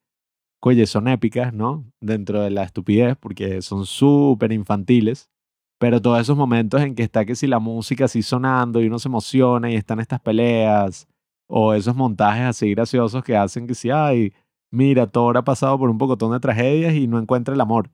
[0.60, 1.84] oye, son épicas, ¿no?
[2.00, 5.30] Dentro de la estupidez, porque son súper infantiles.
[5.78, 8.98] Pero todos esos momentos en que está que si la música así sonando y uno
[8.98, 11.08] se emociona y están estas peleas,
[11.54, 14.32] o esos montajes así graciosos que hacen que si, ay,
[14.70, 17.90] mira, Thor ha pasado por un pocotón de tragedias y no encuentra el amor.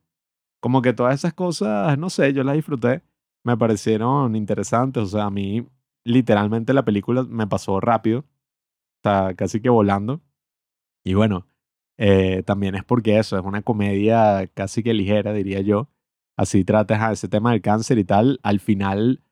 [0.60, 3.02] Como que todas esas cosas, no sé, yo las disfruté,
[3.44, 5.66] me parecieron interesantes, o sea, a mí
[6.04, 8.24] literalmente la película me pasó rápido,
[8.98, 10.20] está casi que volando.
[11.04, 11.46] Y bueno,
[11.96, 15.88] eh, también es porque eso, es una comedia casi que ligera, diría yo.
[16.36, 18.38] Así tratas a ese tema del cáncer y tal.
[18.42, 19.22] Al final,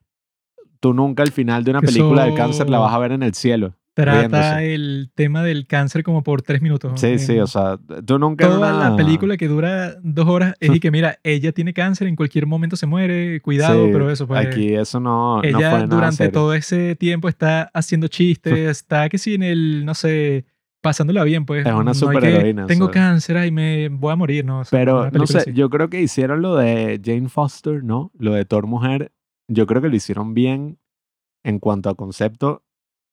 [0.79, 3.33] tú nunca al final de una película del cáncer la vas a ver en el
[3.33, 3.75] cielo.
[4.03, 7.01] Trata el tema del cáncer como por tres minutos.
[7.01, 8.47] Sí, sí, o sea, tú nunca...
[8.47, 12.15] Toda la película que dura dos horas es y que, mira, ella tiene cáncer, en
[12.15, 14.45] cualquier momento se muere, cuidado, pero eso pues...
[14.45, 15.41] Aquí eso no...
[15.43, 19.95] Ella no durante todo ese tiempo está haciendo chistes, está que si en el, no
[19.95, 20.45] sé,
[20.81, 21.65] pasándola bien, pues.
[21.65, 22.67] Es una superheroína.
[22.67, 24.61] Tengo cáncer y me voy a morir, ¿no?
[24.69, 28.11] pero, no sé, yo creo que hicieron lo de Jane Foster, ¿no?
[28.19, 29.11] Lo de Thor Mujer,
[29.47, 30.77] yo creo que lo hicieron bien
[31.43, 32.63] en cuanto a concepto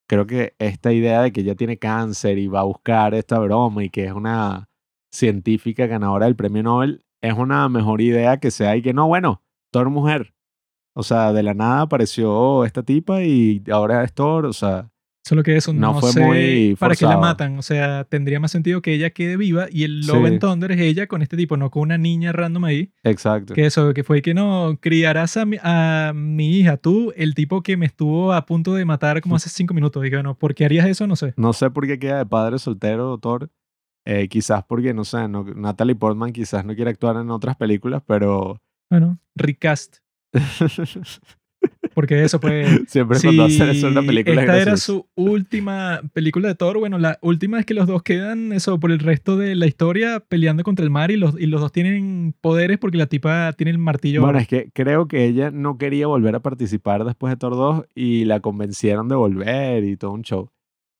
[0.07, 3.85] creo que esta idea de que ella tiene cáncer y va a buscar esta broma
[3.85, 4.69] y que es una
[5.13, 9.43] científica ganadora del premio Nobel, es una mejor idea que sea y que no, bueno,
[9.71, 10.35] Thor mujer.
[10.95, 14.91] O sea, de la nada apareció esta tipa y ahora es Thor, o sea,
[15.25, 17.59] Solo que eso no, fue muy para qué la matan.
[17.59, 20.81] O sea, tendría más sentido que ella quede viva y el Love and Thunder es
[20.81, 22.93] ella con este tipo, no con una niña random ahí.
[23.05, 23.55] Exacto.
[23.55, 27.63] Que eso, que fue que no, criarás a mi, a mi hija, tú, el tipo
[27.63, 30.05] que me estuvo a punto de matar como hace cinco minutos.
[30.05, 31.07] Y bueno, ¿por qué harías eso?
[31.07, 31.33] No sé.
[31.39, 33.51] No sé por qué queda de padre soltero, doctor.
[34.05, 38.03] Eh, quizás porque, no sé, no, Natalie Portman quizás no quiere actuar en otras películas,
[38.07, 38.61] pero...
[38.91, 39.97] Bueno, recast.
[41.95, 42.69] Porque eso pues...
[42.89, 46.79] Siempre cuando hacen eso una película Esta era su última película de Thor.
[46.79, 50.21] Bueno, la última es que los dos quedan eso por el resto de la historia
[50.21, 53.71] peleando contra el mar y los, y los dos tienen poderes porque la tipa tiene
[53.71, 54.23] el martillo.
[54.23, 57.85] Bueno, es que creo que ella no quería volver a participar después de Thor 2
[57.95, 60.51] y la convencieron de volver y todo un show.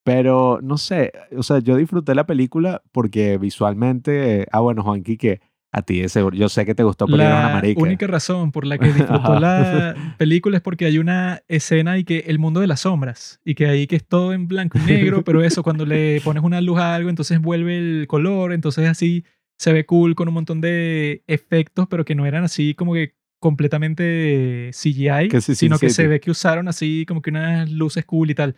[0.03, 5.41] Pero no sé, o sea, yo disfruté la película porque visualmente, ah bueno, Juan que
[5.75, 7.81] a ti, ese, yo sé que te gustó era una marica.
[7.81, 12.05] La única razón por la que disfrutó la película es porque hay una escena y
[12.05, 14.81] que el mundo de las sombras y que ahí que es todo en blanco y
[14.89, 18.87] negro, pero eso cuando le pones una luz a algo, entonces vuelve el color, entonces
[18.87, 19.25] así
[19.57, 23.13] se ve cool con un montón de efectos, pero que no eran así como que
[23.41, 28.35] completamente CGI, sino que se ve que usaron así como que unas luces cool y
[28.35, 28.55] tal.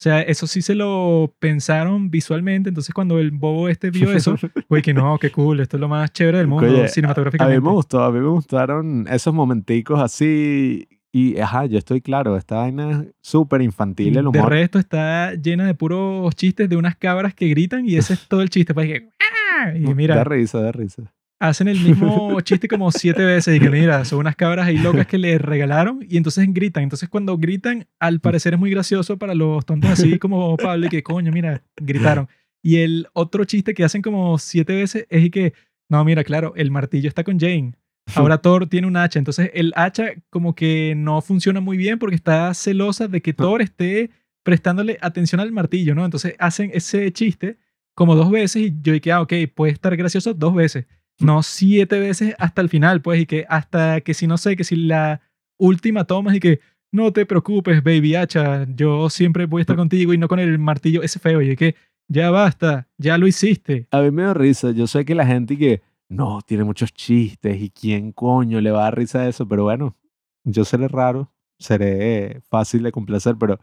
[0.00, 2.70] O sea, eso sí se lo pensaron visualmente.
[2.70, 4.34] Entonces, cuando el bobo este vio eso,
[4.66, 7.54] güey, que no, qué cool, esto es lo más chévere del mundo cinematográficamente.
[7.54, 10.88] A mí me gustó, a mí me gustaron esos momenticos así.
[11.12, 14.44] Y, ajá, yo estoy claro, esta vaina es súper infantil el humor.
[14.44, 18.26] De resto está llena de puros chistes de unas cabras que gritan y ese es
[18.26, 18.72] todo el chiste.
[18.72, 19.74] Pues, que, ¡Ah!
[19.74, 20.16] y mira.
[20.16, 24.20] Da risa, da risa hacen el mismo chiste como siete veces y que mira, son
[24.20, 26.84] unas cabras ahí locas que le regalaron y entonces gritan.
[26.84, 30.90] Entonces cuando gritan, al parecer es muy gracioso para los tontos así como Pablo y
[30.90, 32.28] que coño, mira, gritaron.
[32.62, 35.54] Y el otro chiste que hacen como siete veces es y que,
[35.88, 37.72] no, mira, claro, el martillo está con Jane.
[38.14, 42.16] Ahora Thor tiene un hacha, entonces el hacha como que no funciona muy bien porque
[42.16, 44.10] está celosa de que Thor esté
[44.42, 46.04] prestándole atención al martillo, ¿no?
[46.04, 47.56] Entonces hacen ese chiste
[47.94, 50.86] como dos veces y yo dije, ah, ok, puede estar gracioso dos veces
[51.20, 54.64] no siete veces hasta el final, pues, y que hasta que si no sé, que
[54.64, 55.20] si la
[55.58, 56.60] última toma y que
[56.92, 60.58] no te preocupes, baby hacha, yo siempre voy a estar contigo y no con el
[60.58, 61.76] martillo ese feo, y que
[62.08, 63.86] ya basta, ya lo hiciste.
[63.92, 67.60] A mí me da risa, yo sé que la gente que no, tiene muchos chistes
[67.60, 69.96] y quién coño le va a dar risa a eso, pero bueno,
[70.44, 73.60] yo seré raro, seré fácil de complacer, pero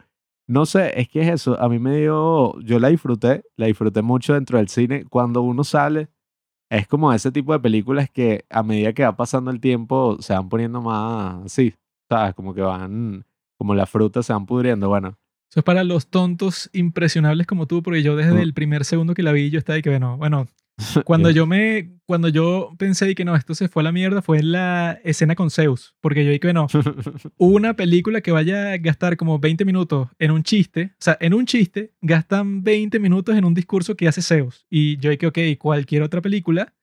[0.48, 4.02] no sé, es que es eso, a mí me dio, yo la disfruté, la disfruté
[4.02, 6.08] mucho dentro del cine, cuando uno sale
[6.70, 10.34] es como ese tipo de películas que a medida que va pasando el tiempo se
[10.34, 11.74] van poniendo más así,
[12.10, 12.34] ¿sabes?
[12.36, 13.26] Como que van,
[13.58, 15.18] como las frutas se van pudriendo, bueno.
[15.50, 18.40] Eso es para los tontos impresionables como tú, porque yo desde mm.
[18.40, 20.48] el primer segundo que la vi, yo estaba ahí que, bueno, bueno,
[21.06, 24.40] cuando yo me, cuando yo pensé que no, esto se fue a la mierda, fue
[24.40, 26.68] en la escena con Zeus, porque yo dije que no,
[27.38, 31.34] una película que vaya a gastar como 20 minutos en un chiste, o sea, en
[31.34, 34.66] un chiste gastan 20 minutos en un discurso que hace Zeus.
[34.70, 36.74] Y yo dije, ok, cualquier otra película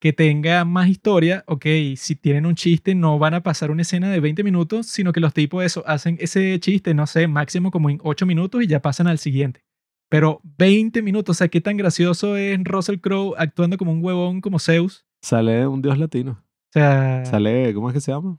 [0.00, 1.66] que tenga más historia, ok,
[1.96, 5.20] si tienen un chiste no van a pasar una escena de 20 minutos, sino que
[5.20, 8.80] los tipos eso hacen ese chiste, no sé, máximo como en 8 minutos y ya
[8.80, 9.62] pasan al siguiente.
[10.10, 14.40] Pero 20 minutos, o sea, qué tan gracioso es Russell Crowe actuando como un huevón
[14.40, 15.06] como Zeus.
[15.22, 16.32] Sale un dios latino.
[16.42, 17.24] O sea.
[17.24, 18.38] Sale, ¿cómo es que se llama?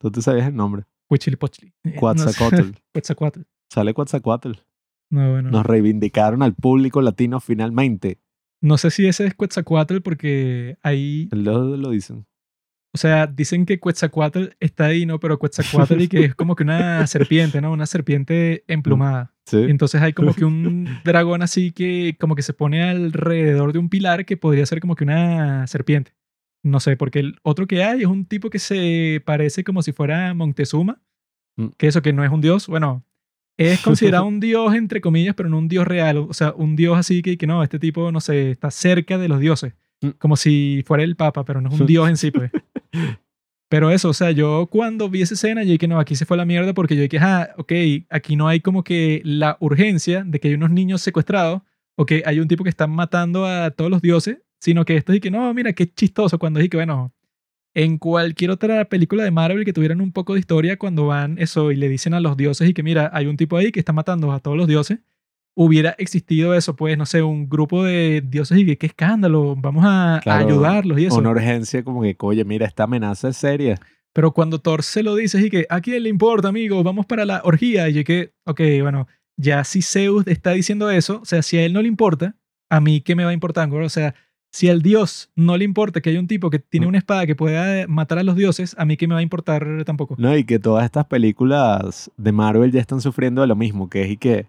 [0.00, 0.84] Tú te sabías el nombre.
[1.10, 1.74] Huichilipochtli.
[1.84, 2.70] Quetzalcoatl.
[2.94, 3.40] Quetzalcoatl.
[3.70, 4.52] Sale Quetzalcoatl.
[5.10, 5.50] No, bueno.
[5.50, 8.18] Nos reivindicaron al público latino finalmente.
[8.62, 12.26] No sé si ese es Quetzalcoatl porque ahí, Lo, lo dicen.
[12.94, 15.18] O sea, dicen que Quetzalcoatl está ahí, ¿no?
[15.18, 17.72] Pero Quetzalcoatl y que es como que una serpiente, ¿no?
[17.72, 19.32] Una serpiente emplumada.
[19.46, 19.56] Sí.
[19.68, 23.88] Entonces hay como que un dragón así que como que se pone alrededor de un
[23.88, 26.12] pilar que podría ser como que una serpiente.
[26.64, 29.92] No sé, porque el otro que hay es un tipo que se parece como si
[29.92, 31.00] fuera Montezuma,
[31.58, 31.66] Mm.
[31.76, 33.04] que eso que no es un dios, bueno,
[33.58, 33.80] es
[34.20, 37.20] considerado un dios entre comillas, pero no un dios real, o sea, un dios así
[37.20, 40.08] que, que no, este tipo, no sé, está cerca de los dioses, Mm.
[40.18, 42.50] como si fuera el papa, pero no es un dios en sí, pues.
[43.68, 46.36] Pero eso, o sea, yo cuando vi esa escena, yo dije, no, aquí se fue
[46.36, 47.72] la mierda porque yo dije, ah, ok,
[48.10, 51.62] aquí no hay como que la urgencia de que hay unos niños secuestrados
[51.96, 55.14] o que hay un tipo que está matando a todos los dioses, sino que esto
[55.14, 57.14] es que no, mira, qué chistoso cuando dije bueno,
[57.74, 61.72] en cualquier otra película de Marvel que tuvieran un poco de historia, cuando van eso
[61.72, 63.92] y le dicen a los dioses y que, mira, hay un tipo ahí que está
[63.92, 64.98] matando a todos los dioses,
[65.54, 69.84] hubiera existido eso, pues, no sé, un grupo de dioses y que, qué escándalo, vamos
[69.84, 71.16] a, a Claro, ayudarlos y eso.
[71.18, 73.78] Una urgencia como que, oye, mira, esta amenaza es seria.
[74.14, 76.82] Pero cuando Thor se lo dice, y que, ¿a quién le importa, amigo?
[76.82, 77.88] Vamos para la orgía.
[77.88, 81.64] Y yo que, ok, bueno, ya si Zeus está diciendo eso, o sea, si a
[81.64, 82.34] él no le importa,
[82.70, 83.70] a mí, ¿qué me va a importar?
[83.72, 84.14] O sea,
[84.50, 86.88] si al dios no le importa que haya un tipo que tiene Mm.
[86.90, 89.66] una espada que pueda matar a los dioses, a mí, ¿qué me va a importar
[89.86, 90.14] tampoco?
[90.18, 94.02] No, y que todas estas películas de Marvel ya están sufriendo de lo mismo, que
[94.02, 94.46] es y que,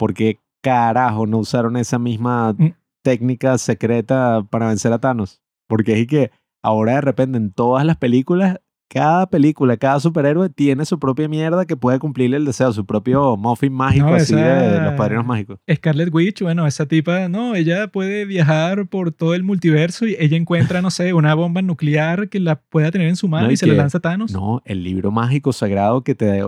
[0.00, 2.72] ¿por qué carajo no usaron esa misma Mm.
[3.02, 5.42] técnica secreta para vencer a Thanos?
[5.68, 6.30] Porque es que
[6.62, 8.58] ahora de repente en todas las películas,
[8.88, 13.36] cada película, cada superhéroe tiene su propia mierda que puede cumplirle el deseo, su propio
[13.36, 15.60] muffin mágico No, así de los padrinos mágicos.
[15.72, 20.36] Scarlet Witch, bueno, esa tipa, no, ella puede viajar por todo el multiverso y ella
[20.36, 23.54] encuentra, no sé, una bomba nuclear que la pueda tener en su mano No, y
[23.54, 24.32] y se la lanza a Thanos.
[24.32, 26.42] No, el libro mágico sagrado que te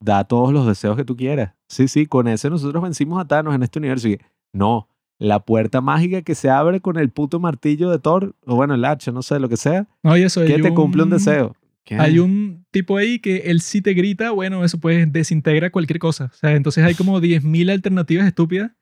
[0.00, 1.54] da todos los deseos que tú quieras.
[1.68, 4.08] Sí, sí, con ese nosotros vencimos a Thanos en este universo.
[4.08, 4.18] Y
[4.52, 8.74] no, la puerta mágica que se abre con el puto martillo de Thor, o bueno,
[8.74, 11.56] el hacha, no sé, lo que sea, No, y eso, que te cumple un deseo.
[11.84, 11.94] ¿Qué?
[11.96, 16.24] Hay un tipo ahí que él sí te grita, bueno, eso pues desintegra cualquier cosa.
[16.32, 18.72] O sea, entonces hay como 10.000 alternativas estúpidas.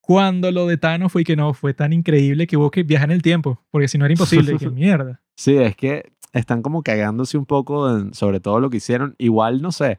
[0.00, 3.16] Cuando lo de Thanos fue que no, fue tan increíble que hubo que viajar en
[3.16, 5.20] el tiempo, porque si no era imposible, y que mierda.
[5.36, 9.14] Sí, es que están como cagándose un poco en- sobre todo lo que hicieron.
[9.18, 9.98] Igual, no sé,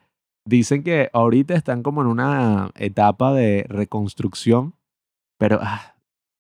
[0.50, 4.76] dicen que ahorita están como en una etapa de reconstrucción,
[5.38, 5.96] pero ah,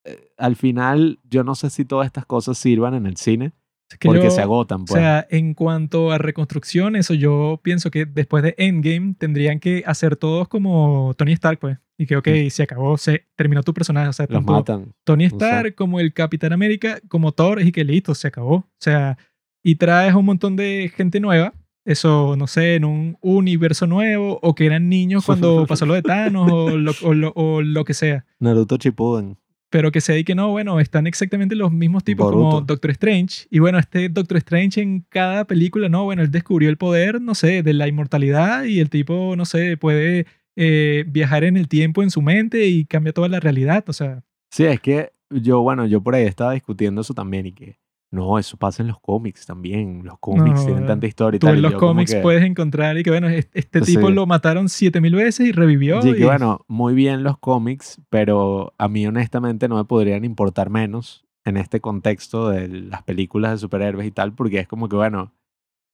[0.05, 3.53] eh, al final yo no sé si todas estas cosas sirvan en el cine
[3.91, 4.81] Es que porque yo- se agotan.
[4.81, 4.99] O Pues.
[5.01, 10.15] sea, en cuanto a reconstrucción, eso yo pienso que después de Endgame tendrían que hacer
[10.15, 11.77] todos como Tony Stark, pues.
[11.97, 14.07] Y que, ok, se acabó, se terminó tu personaje.
[14.07, 14.93] O sea, Los matan.
[15.03, 15.35] Tony No sé.
[15.35, 18.55] Stark como el Capitán América, como Thor, y que listo, se acabó.
[18.55, 19.17] O sea,
[19.61, 21.53] y traes un montón de gente nueva.
[21.89, 26.01] Eso, no sé, en un universo nuevo, o que eran niños cuando pasó lo de
[26.03, 28.25] Thanos, o lo, o lo- o lo que sea.
[28.39, 29.37] Naruto Shippuden.
[29.71, 32.61] Pero que se di que no, bueno, están exactamente los mismos tipos como.
[32.61, 33.45] Doctor Strange.
[33.51, 37.35] Y bueno, este Doctor Strange en cada película, no, bueno, él descubrió el poder, no
[37.35, 40.25] sé, de la inmortalidad y el tipo, no sé, puede
[40.55, 43.83] eh, viajar en el tiempo en su mente y cambia toda la realidad.
[43.87, 47.51] O sea, Sí, es que yo, bueno, yo por ahí estaba discutiendo eso también y
[47.51, 47.77] que
[48.11, 50.01] no, eso pasa en los cómics también.
[50.03, 51.57] Los cómics No, tienen tanta historia y tú tal.
[51.57, 53.95] en los cómics que- puedes encontrar y que, bueno, es- este Sí.
[53.95, 56.01] tipo lo mataron 7000 veces y revivió.
[56.01, 60.69] Sí, que bueno, muy bien los cómics, pero a mí honestamente no me podrían importar
[60.69, 64.95] menos en este contexto de las películas de superhéroes y tal, porque es como que,
[64.95, 65.31] bueno,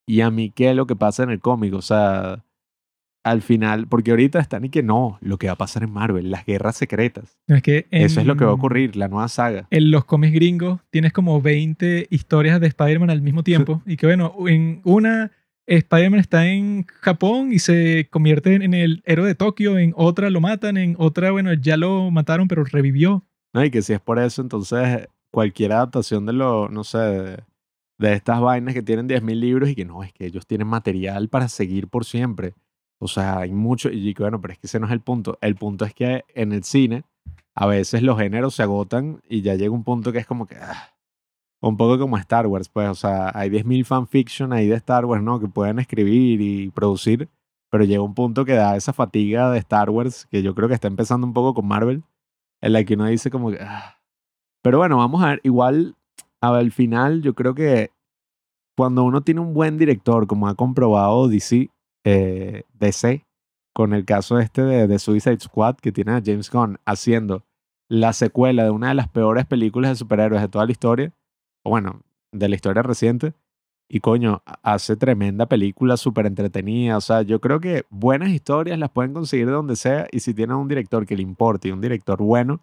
[0.07, 1.73] ¿y a mí qué es lo que pasa en el cómic?
[1.73, 2.43] O sea,
[3.25, 6.29] al final, porque ahorita están y que no, lo que va a pasar en Marvel,
[6.31, 7.37] las guerras secretas.
[7.47, 9.67] Es que Eso es lo que va a ocurrir, la nueva saga.
[9.71, 13.81] en los cómics gringos tienes como 20 historias de Spider-Man al mismo tiempo.
[13.85, 15.31] y que bueno, en una
[15.67, 20.29] Spider-Man está en Japón y se convierte en- en el héroe de Tokio, en otra
[20.29, 23.23] lo matan, en otra, bueno, ya lo mataron pero revivió.
[23.53, 23.65] ¿no?
[23.65, 27.37] Y que si es por eso, entonces cualquier adaptación de lo, no sé, de,
[27.97, 31.29] de estas vainas que tienen 10.000 libros y que no, es que ellos tienen material
[31.29, 32.53] para seguir por siempre.
[33.05, 35.37] O sea, hay mucho, y bueno, pero es que ese no es el punto.
[35.41, 37.03] El punto es que en el cine
[37.55, 40.57] a veces los géneros se agotan y ya llega un punto que es como que...
[40.57, 40.91] ah,
[41.61, 45.23] un poco como Star Wars, pues, o sea, hay 10.000 fanfiction ahí de Star Wars,
[45.23, 45.39] ¿no?
[45.39, 47.29] Que pueden escribir y producir,
[47.71, 50.75] pero llega un punto que da esa fatiga de Star Wars, que yo creo que
[50.75, 52.03] está empezando un poco con Marvel,
[52.61, 53.59] en la que uno dice como que...
[53.61, 53.99] ah.
[54.61, 55.95] Pero bueno, vamos a ver, igual,
[56.41, 57.91] al final yo creo que
[58.77, 61.69] cuando uno tiene un buen director, como ha comprobado DC,
[62.05, 63.25] eh, DC,
[63.73, 67.43] con el caso este de, de Suicide Squad, que tiene a James Gunn haciendo
[67.89, 71.11] la secuela de una de las peores películas de superhéroes de toda la historia,
[71.63, 72.01] o bueno,
[72.31, 73.33] de la historia reciente,
[73.87, 76.97] Y coño, hace tremenda película, súper entretenida.
[76.97, 80.07] O sea, yo creo que buenas historias las pueden conseguir de donde sea.
[80.11, 82.61] Y si tienen un director que le importe y un director bueno,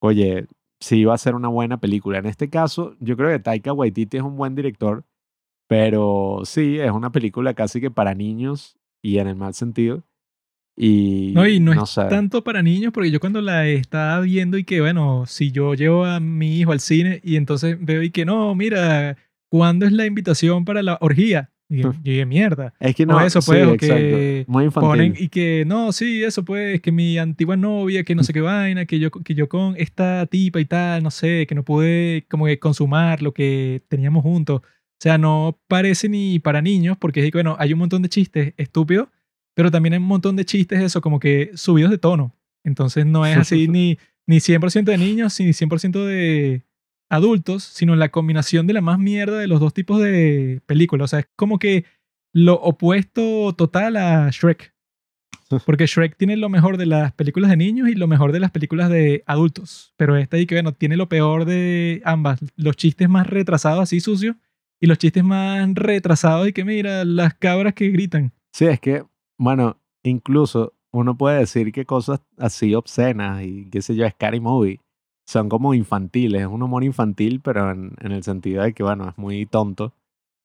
[0.00, 0.46] oye,
[0.80, 2.18] sí va a ser una buena película.
[2.18, 5.04] En este caso, yo creo que Taika Waititi es un buen director.
[5.70, 10.02] Pero sí, es una película casi que para niños y en el mal sentido.
[10.76, 12.06] Y No, y no, no es sé.
[12.06, 16.06] tanto para niños, porque yo cuando la estaba viendo y que, bueno, si yo llevo
[16.06, 19.16] a mi hijo al cine y entonces veo y que no, mira,
[19.48, 21.52] ¿cuándo es la invitación para la orgía?
[21.68, 22.74] Y yo dije, mierda.
[22.80, 23.94] Es que O no, eso, sí, pues, o exacto.
[23.94, 24.88] que Muy infantil.
[24.88, 28.40] Ponen y que, no, sí, eso pues, que mi antigua novia, que no sé qué
[28.40, 32.26] vaina, que yo, que yo con esta tipa y tal, no sé, que no pude
[32.28, 34.62] como que consumar lo que teníamos juntos.
[35.00, 38.52] O sea, no parece ni para niños, porque es bueno, hay un montón de chistes
[38.58, 39.08] estúpidos,
[39.54, 42.36] pero también hay un montón de chistes, eso, como que subidos de tono.
[42.64, 43.96] Entonces no es así ni,
[44.26, 46.64] ni 100% de niños, ni 100% de
[47.08, 51.06] adultos, sino la combinación de la más mierda de los dos tipos de películas.
[51.06, 51.86] O sea, es como que
[52.34, 54.74] lo opuesto total a Shrek.
[55.64, 58.50] Porque Shrek tiene lo mejor de las películas de niños y lo mejor de las
[58.50, 59.94] películas de adultos.
[59.96, 62.40] Pero esta ahí que, bueno, tiene lo peor de ambas.
[62.56, 64.36] Los chistes más retrasados, así sucios,
[64.80, 68.32] y los chistes más retrasados y que, mira, las cabras que gritan.
[68.52, 69.04] Sí, es que,
[69.38, 74.80] bueno, incluso uno puede decir que cosas así obscenas y qué sé yo, Scary Movie,
[75.26, 79.08] son como infantiles, es un humor infantil, pero en, en el sentido de que, bueno,
[79.10, 79.92] es muy tonto.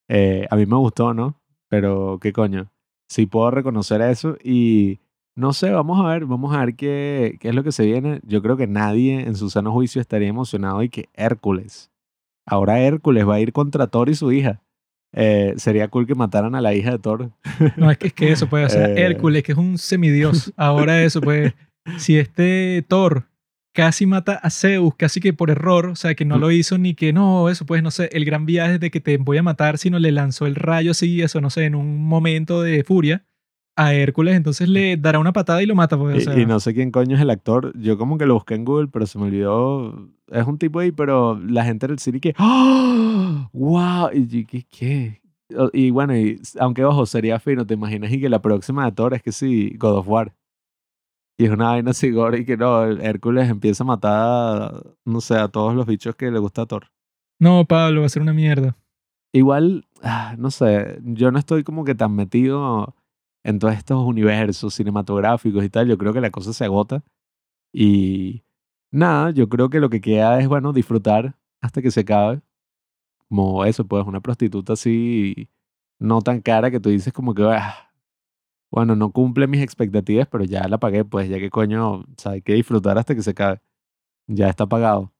[0.07, 1.41] Eh, a mí me gustó, ¿no?
[1.69, 2.71] Pero, ¿qué coño?
[3.09, 4.99] Sí puedo reconocer eso y
[5.35, 8.19] no sé, vamos a ver, vamos a ver qué, qué es lo que se viene.
[8.23, 11.91] Yo creo que nadie en su sano juicio estaría emocionado y que Hércules.
[12.45, 14.61] Ahora Hércules va a ir contra Thor y su hija.
[15.13, 17.31] Eh, sería cool que mataran a la hija de Thor.
[17.77, 19.01] No, es que, es que eso, o sea, Eh.
[19.05, 20.53] Hércules, que es un semidios.
[20.57, 21.53] Ahora eso, pues,
[21.97, 23.25] si este Thor
[23.73, 26.39] casi mata a Zeus, casi que por error, o sea, que no Mm.
[26.39, 29.17] lo hizo ni que no, eso, pues, no sé, el gran viaje de que te
[29.17, 32.61] voy a matar, sino le lanzó el rayo así, eso, no sé, en un momento
[32.61, 33.25] de furia
[33.75, 36.45] a Hércules, entonces le dará una patada y lo mata, pues, o Y, sea, y
[36.45, 37.77] no sé quién coño es el actor.
[37.77, 40.09] Yo como que lo busqué en Google, pero se me olvidó.
[40.31, 42.33] Es un tipo ahí, pero la gente del cine que...
[42.39, 43.49] ¡Oh!
[43.53, 44.09] ¡Wow!
[44.13, 45.21] Y ¿qué?
[45.73, 48.11] Y bueno, y, aunque ojo, sería fino, ¿te imaginas?
[48.11, 50.33] Y que la próxima de Thor es que sí, God of War.
[51.37, 55.35] Y es una vaina así gore y que no, Hércules empieza a matar, no sé,
[55.35, 56.87] a todos los bichos que le gusta a Thor.
[57.39, 58.77] no, Pablo, va a ser una mierda.
[59.33, 62.95] Igual, ah, no sé, yo no estoy como que tan metido
[63.45, 65.87] en todos estos universos cinematográficos y tal.
[65.89, 67.03] Yo creo que la cosa se agota.
[67.73, 68.43] Y
[68.91, 72.41] nada, yo creo que lo que queda es, bueno, disfrutar hasta que se acabe.
[73.29, 75.49] Como eso, pues, una prostituta así,
[75.99, 77.91] no tan cara que tú dices como que, "Ah,
[78.71, 82.41] bueno, no cumple mis expectativas, pero ya la pagué, pues, ya que coño, o hay
[82.43, 83.61] que disfrutar hasta que se acabe.
[84.27, 85.13] Ya está pagado.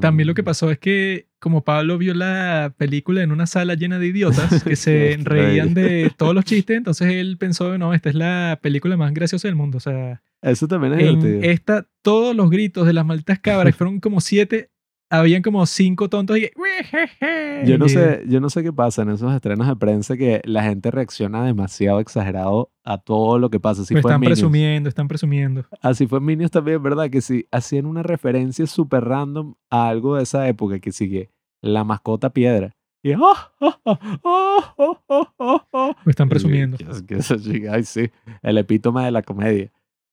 [0.00, 3.74] También lo Em, que pasó es que como Pablo vio la película en una sala
[3.74, 8.08] llena de idiotas que se reían de todos los chistes, entonces él pensó, no, esta
[8.08, 9.78] es la película más graciosa del mundo.
[9.78, 11.52] O sea, Eso también es en divertido.
[11.52, 14.70] esta, todos los gritos de las malditas cabras, fueron como siete,
[15.10, 16.50] habían como cinco tontos y.
[17.66, 20.62] Yo no sé, yo no sé qué pasa en esos estrenos de prensa que la
[20.62, 23.82] gente reacciona demasiado exagerado a todo lo que pasa.
[23.82, 24.38] Así fue en están Minions.
[24.40, 25.64] presumiendo, están presumiendo.
[25.80, 27.08] Así fue en Minions también, ¿verdad?
[27.10, 31.30] Que sí, hacían una referencia súper random a algo de esa época que sigue
[31.62, 32.74] la mascota piedra.
[33.02, 35.96] Y ¡ah, ah, ah, ah, ah, ah, ah, ah!
[36.04, 36.78] Lo están presumiendo.
[36.78, 38.10] que- que ay, sí,
[38.42, 39.70] el epítome de la comedia.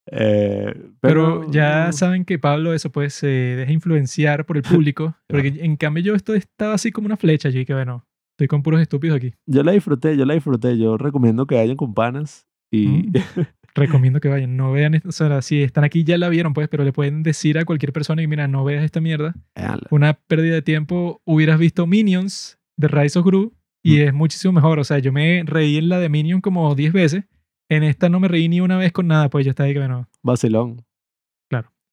[0.09, 5.15] Eh, Pero, pero, ya saben que Pablo eso pues se deja influenciar por el público.
[5.27, 7.49] porque en cambio yo esto estaba así como una flecha.
[7.49, 9.33] Yo dije, bueno, estoy con puros estúpidos aquí.
[9.45, 10.77] Yo la disfruté, yo la disfruté.
[10.77, 13.11] Yo recomiendo que vayan con panas y Mm.
[13.73, 14.57] Recomiendo que vayan.
[14.57, 15.07] No vean esto.
[15.07, 17.93] O sea, si están aquí ya la vieron pues, pero le pueden decir a cualquier
[17.93, 19.33] persona y mira, no veas esta mierda.
[19.55, 19.87] véanla.
[19.91, 21.21] Una pérdida de tiempo.
[21.23, 24.07] Hubieras visto Minions de Rise of Gru y Mm.
[24.07, 24.79] es muchísimo mejor.
[24.79, 27.23] O sea, yo me reí en la de Minions como 10 veces.
[27.71, 29.79] En esta no me reí ni una vez con nada, pues ya está ahí que
[29.79, 30.05] bueno.
[30.21, 30.83] Vacilón.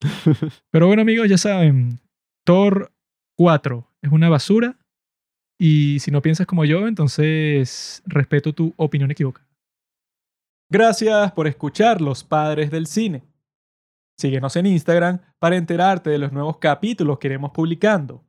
[0.71, 2.01] Pero bueno, amigos, ya saben,
[2.45, 2.93] Thor
[3.37, 4.77] 4 es una basura.
[5.61, 9.49] Y si no piensas como yo, entonces respeto tu opinión equivocada.
[10.71, 13.23] Gracias por escuchar Los Padres del Cine.
[14.19, 18.25] Síguenos en Instagram para enterarte de los nuevos capítulos que iremos publicando.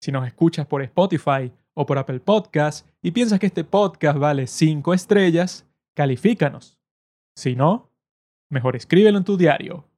[0.00, 4.46] Si nos escuchas por Spotify o por Apple Podcast y piensas que este podcast vale
[4.46, 6.78] 5 estrellas, califícanos.
[7.36, 7.92] Si no,
[8.50, 9.88] mejor escríbelo en tu diario.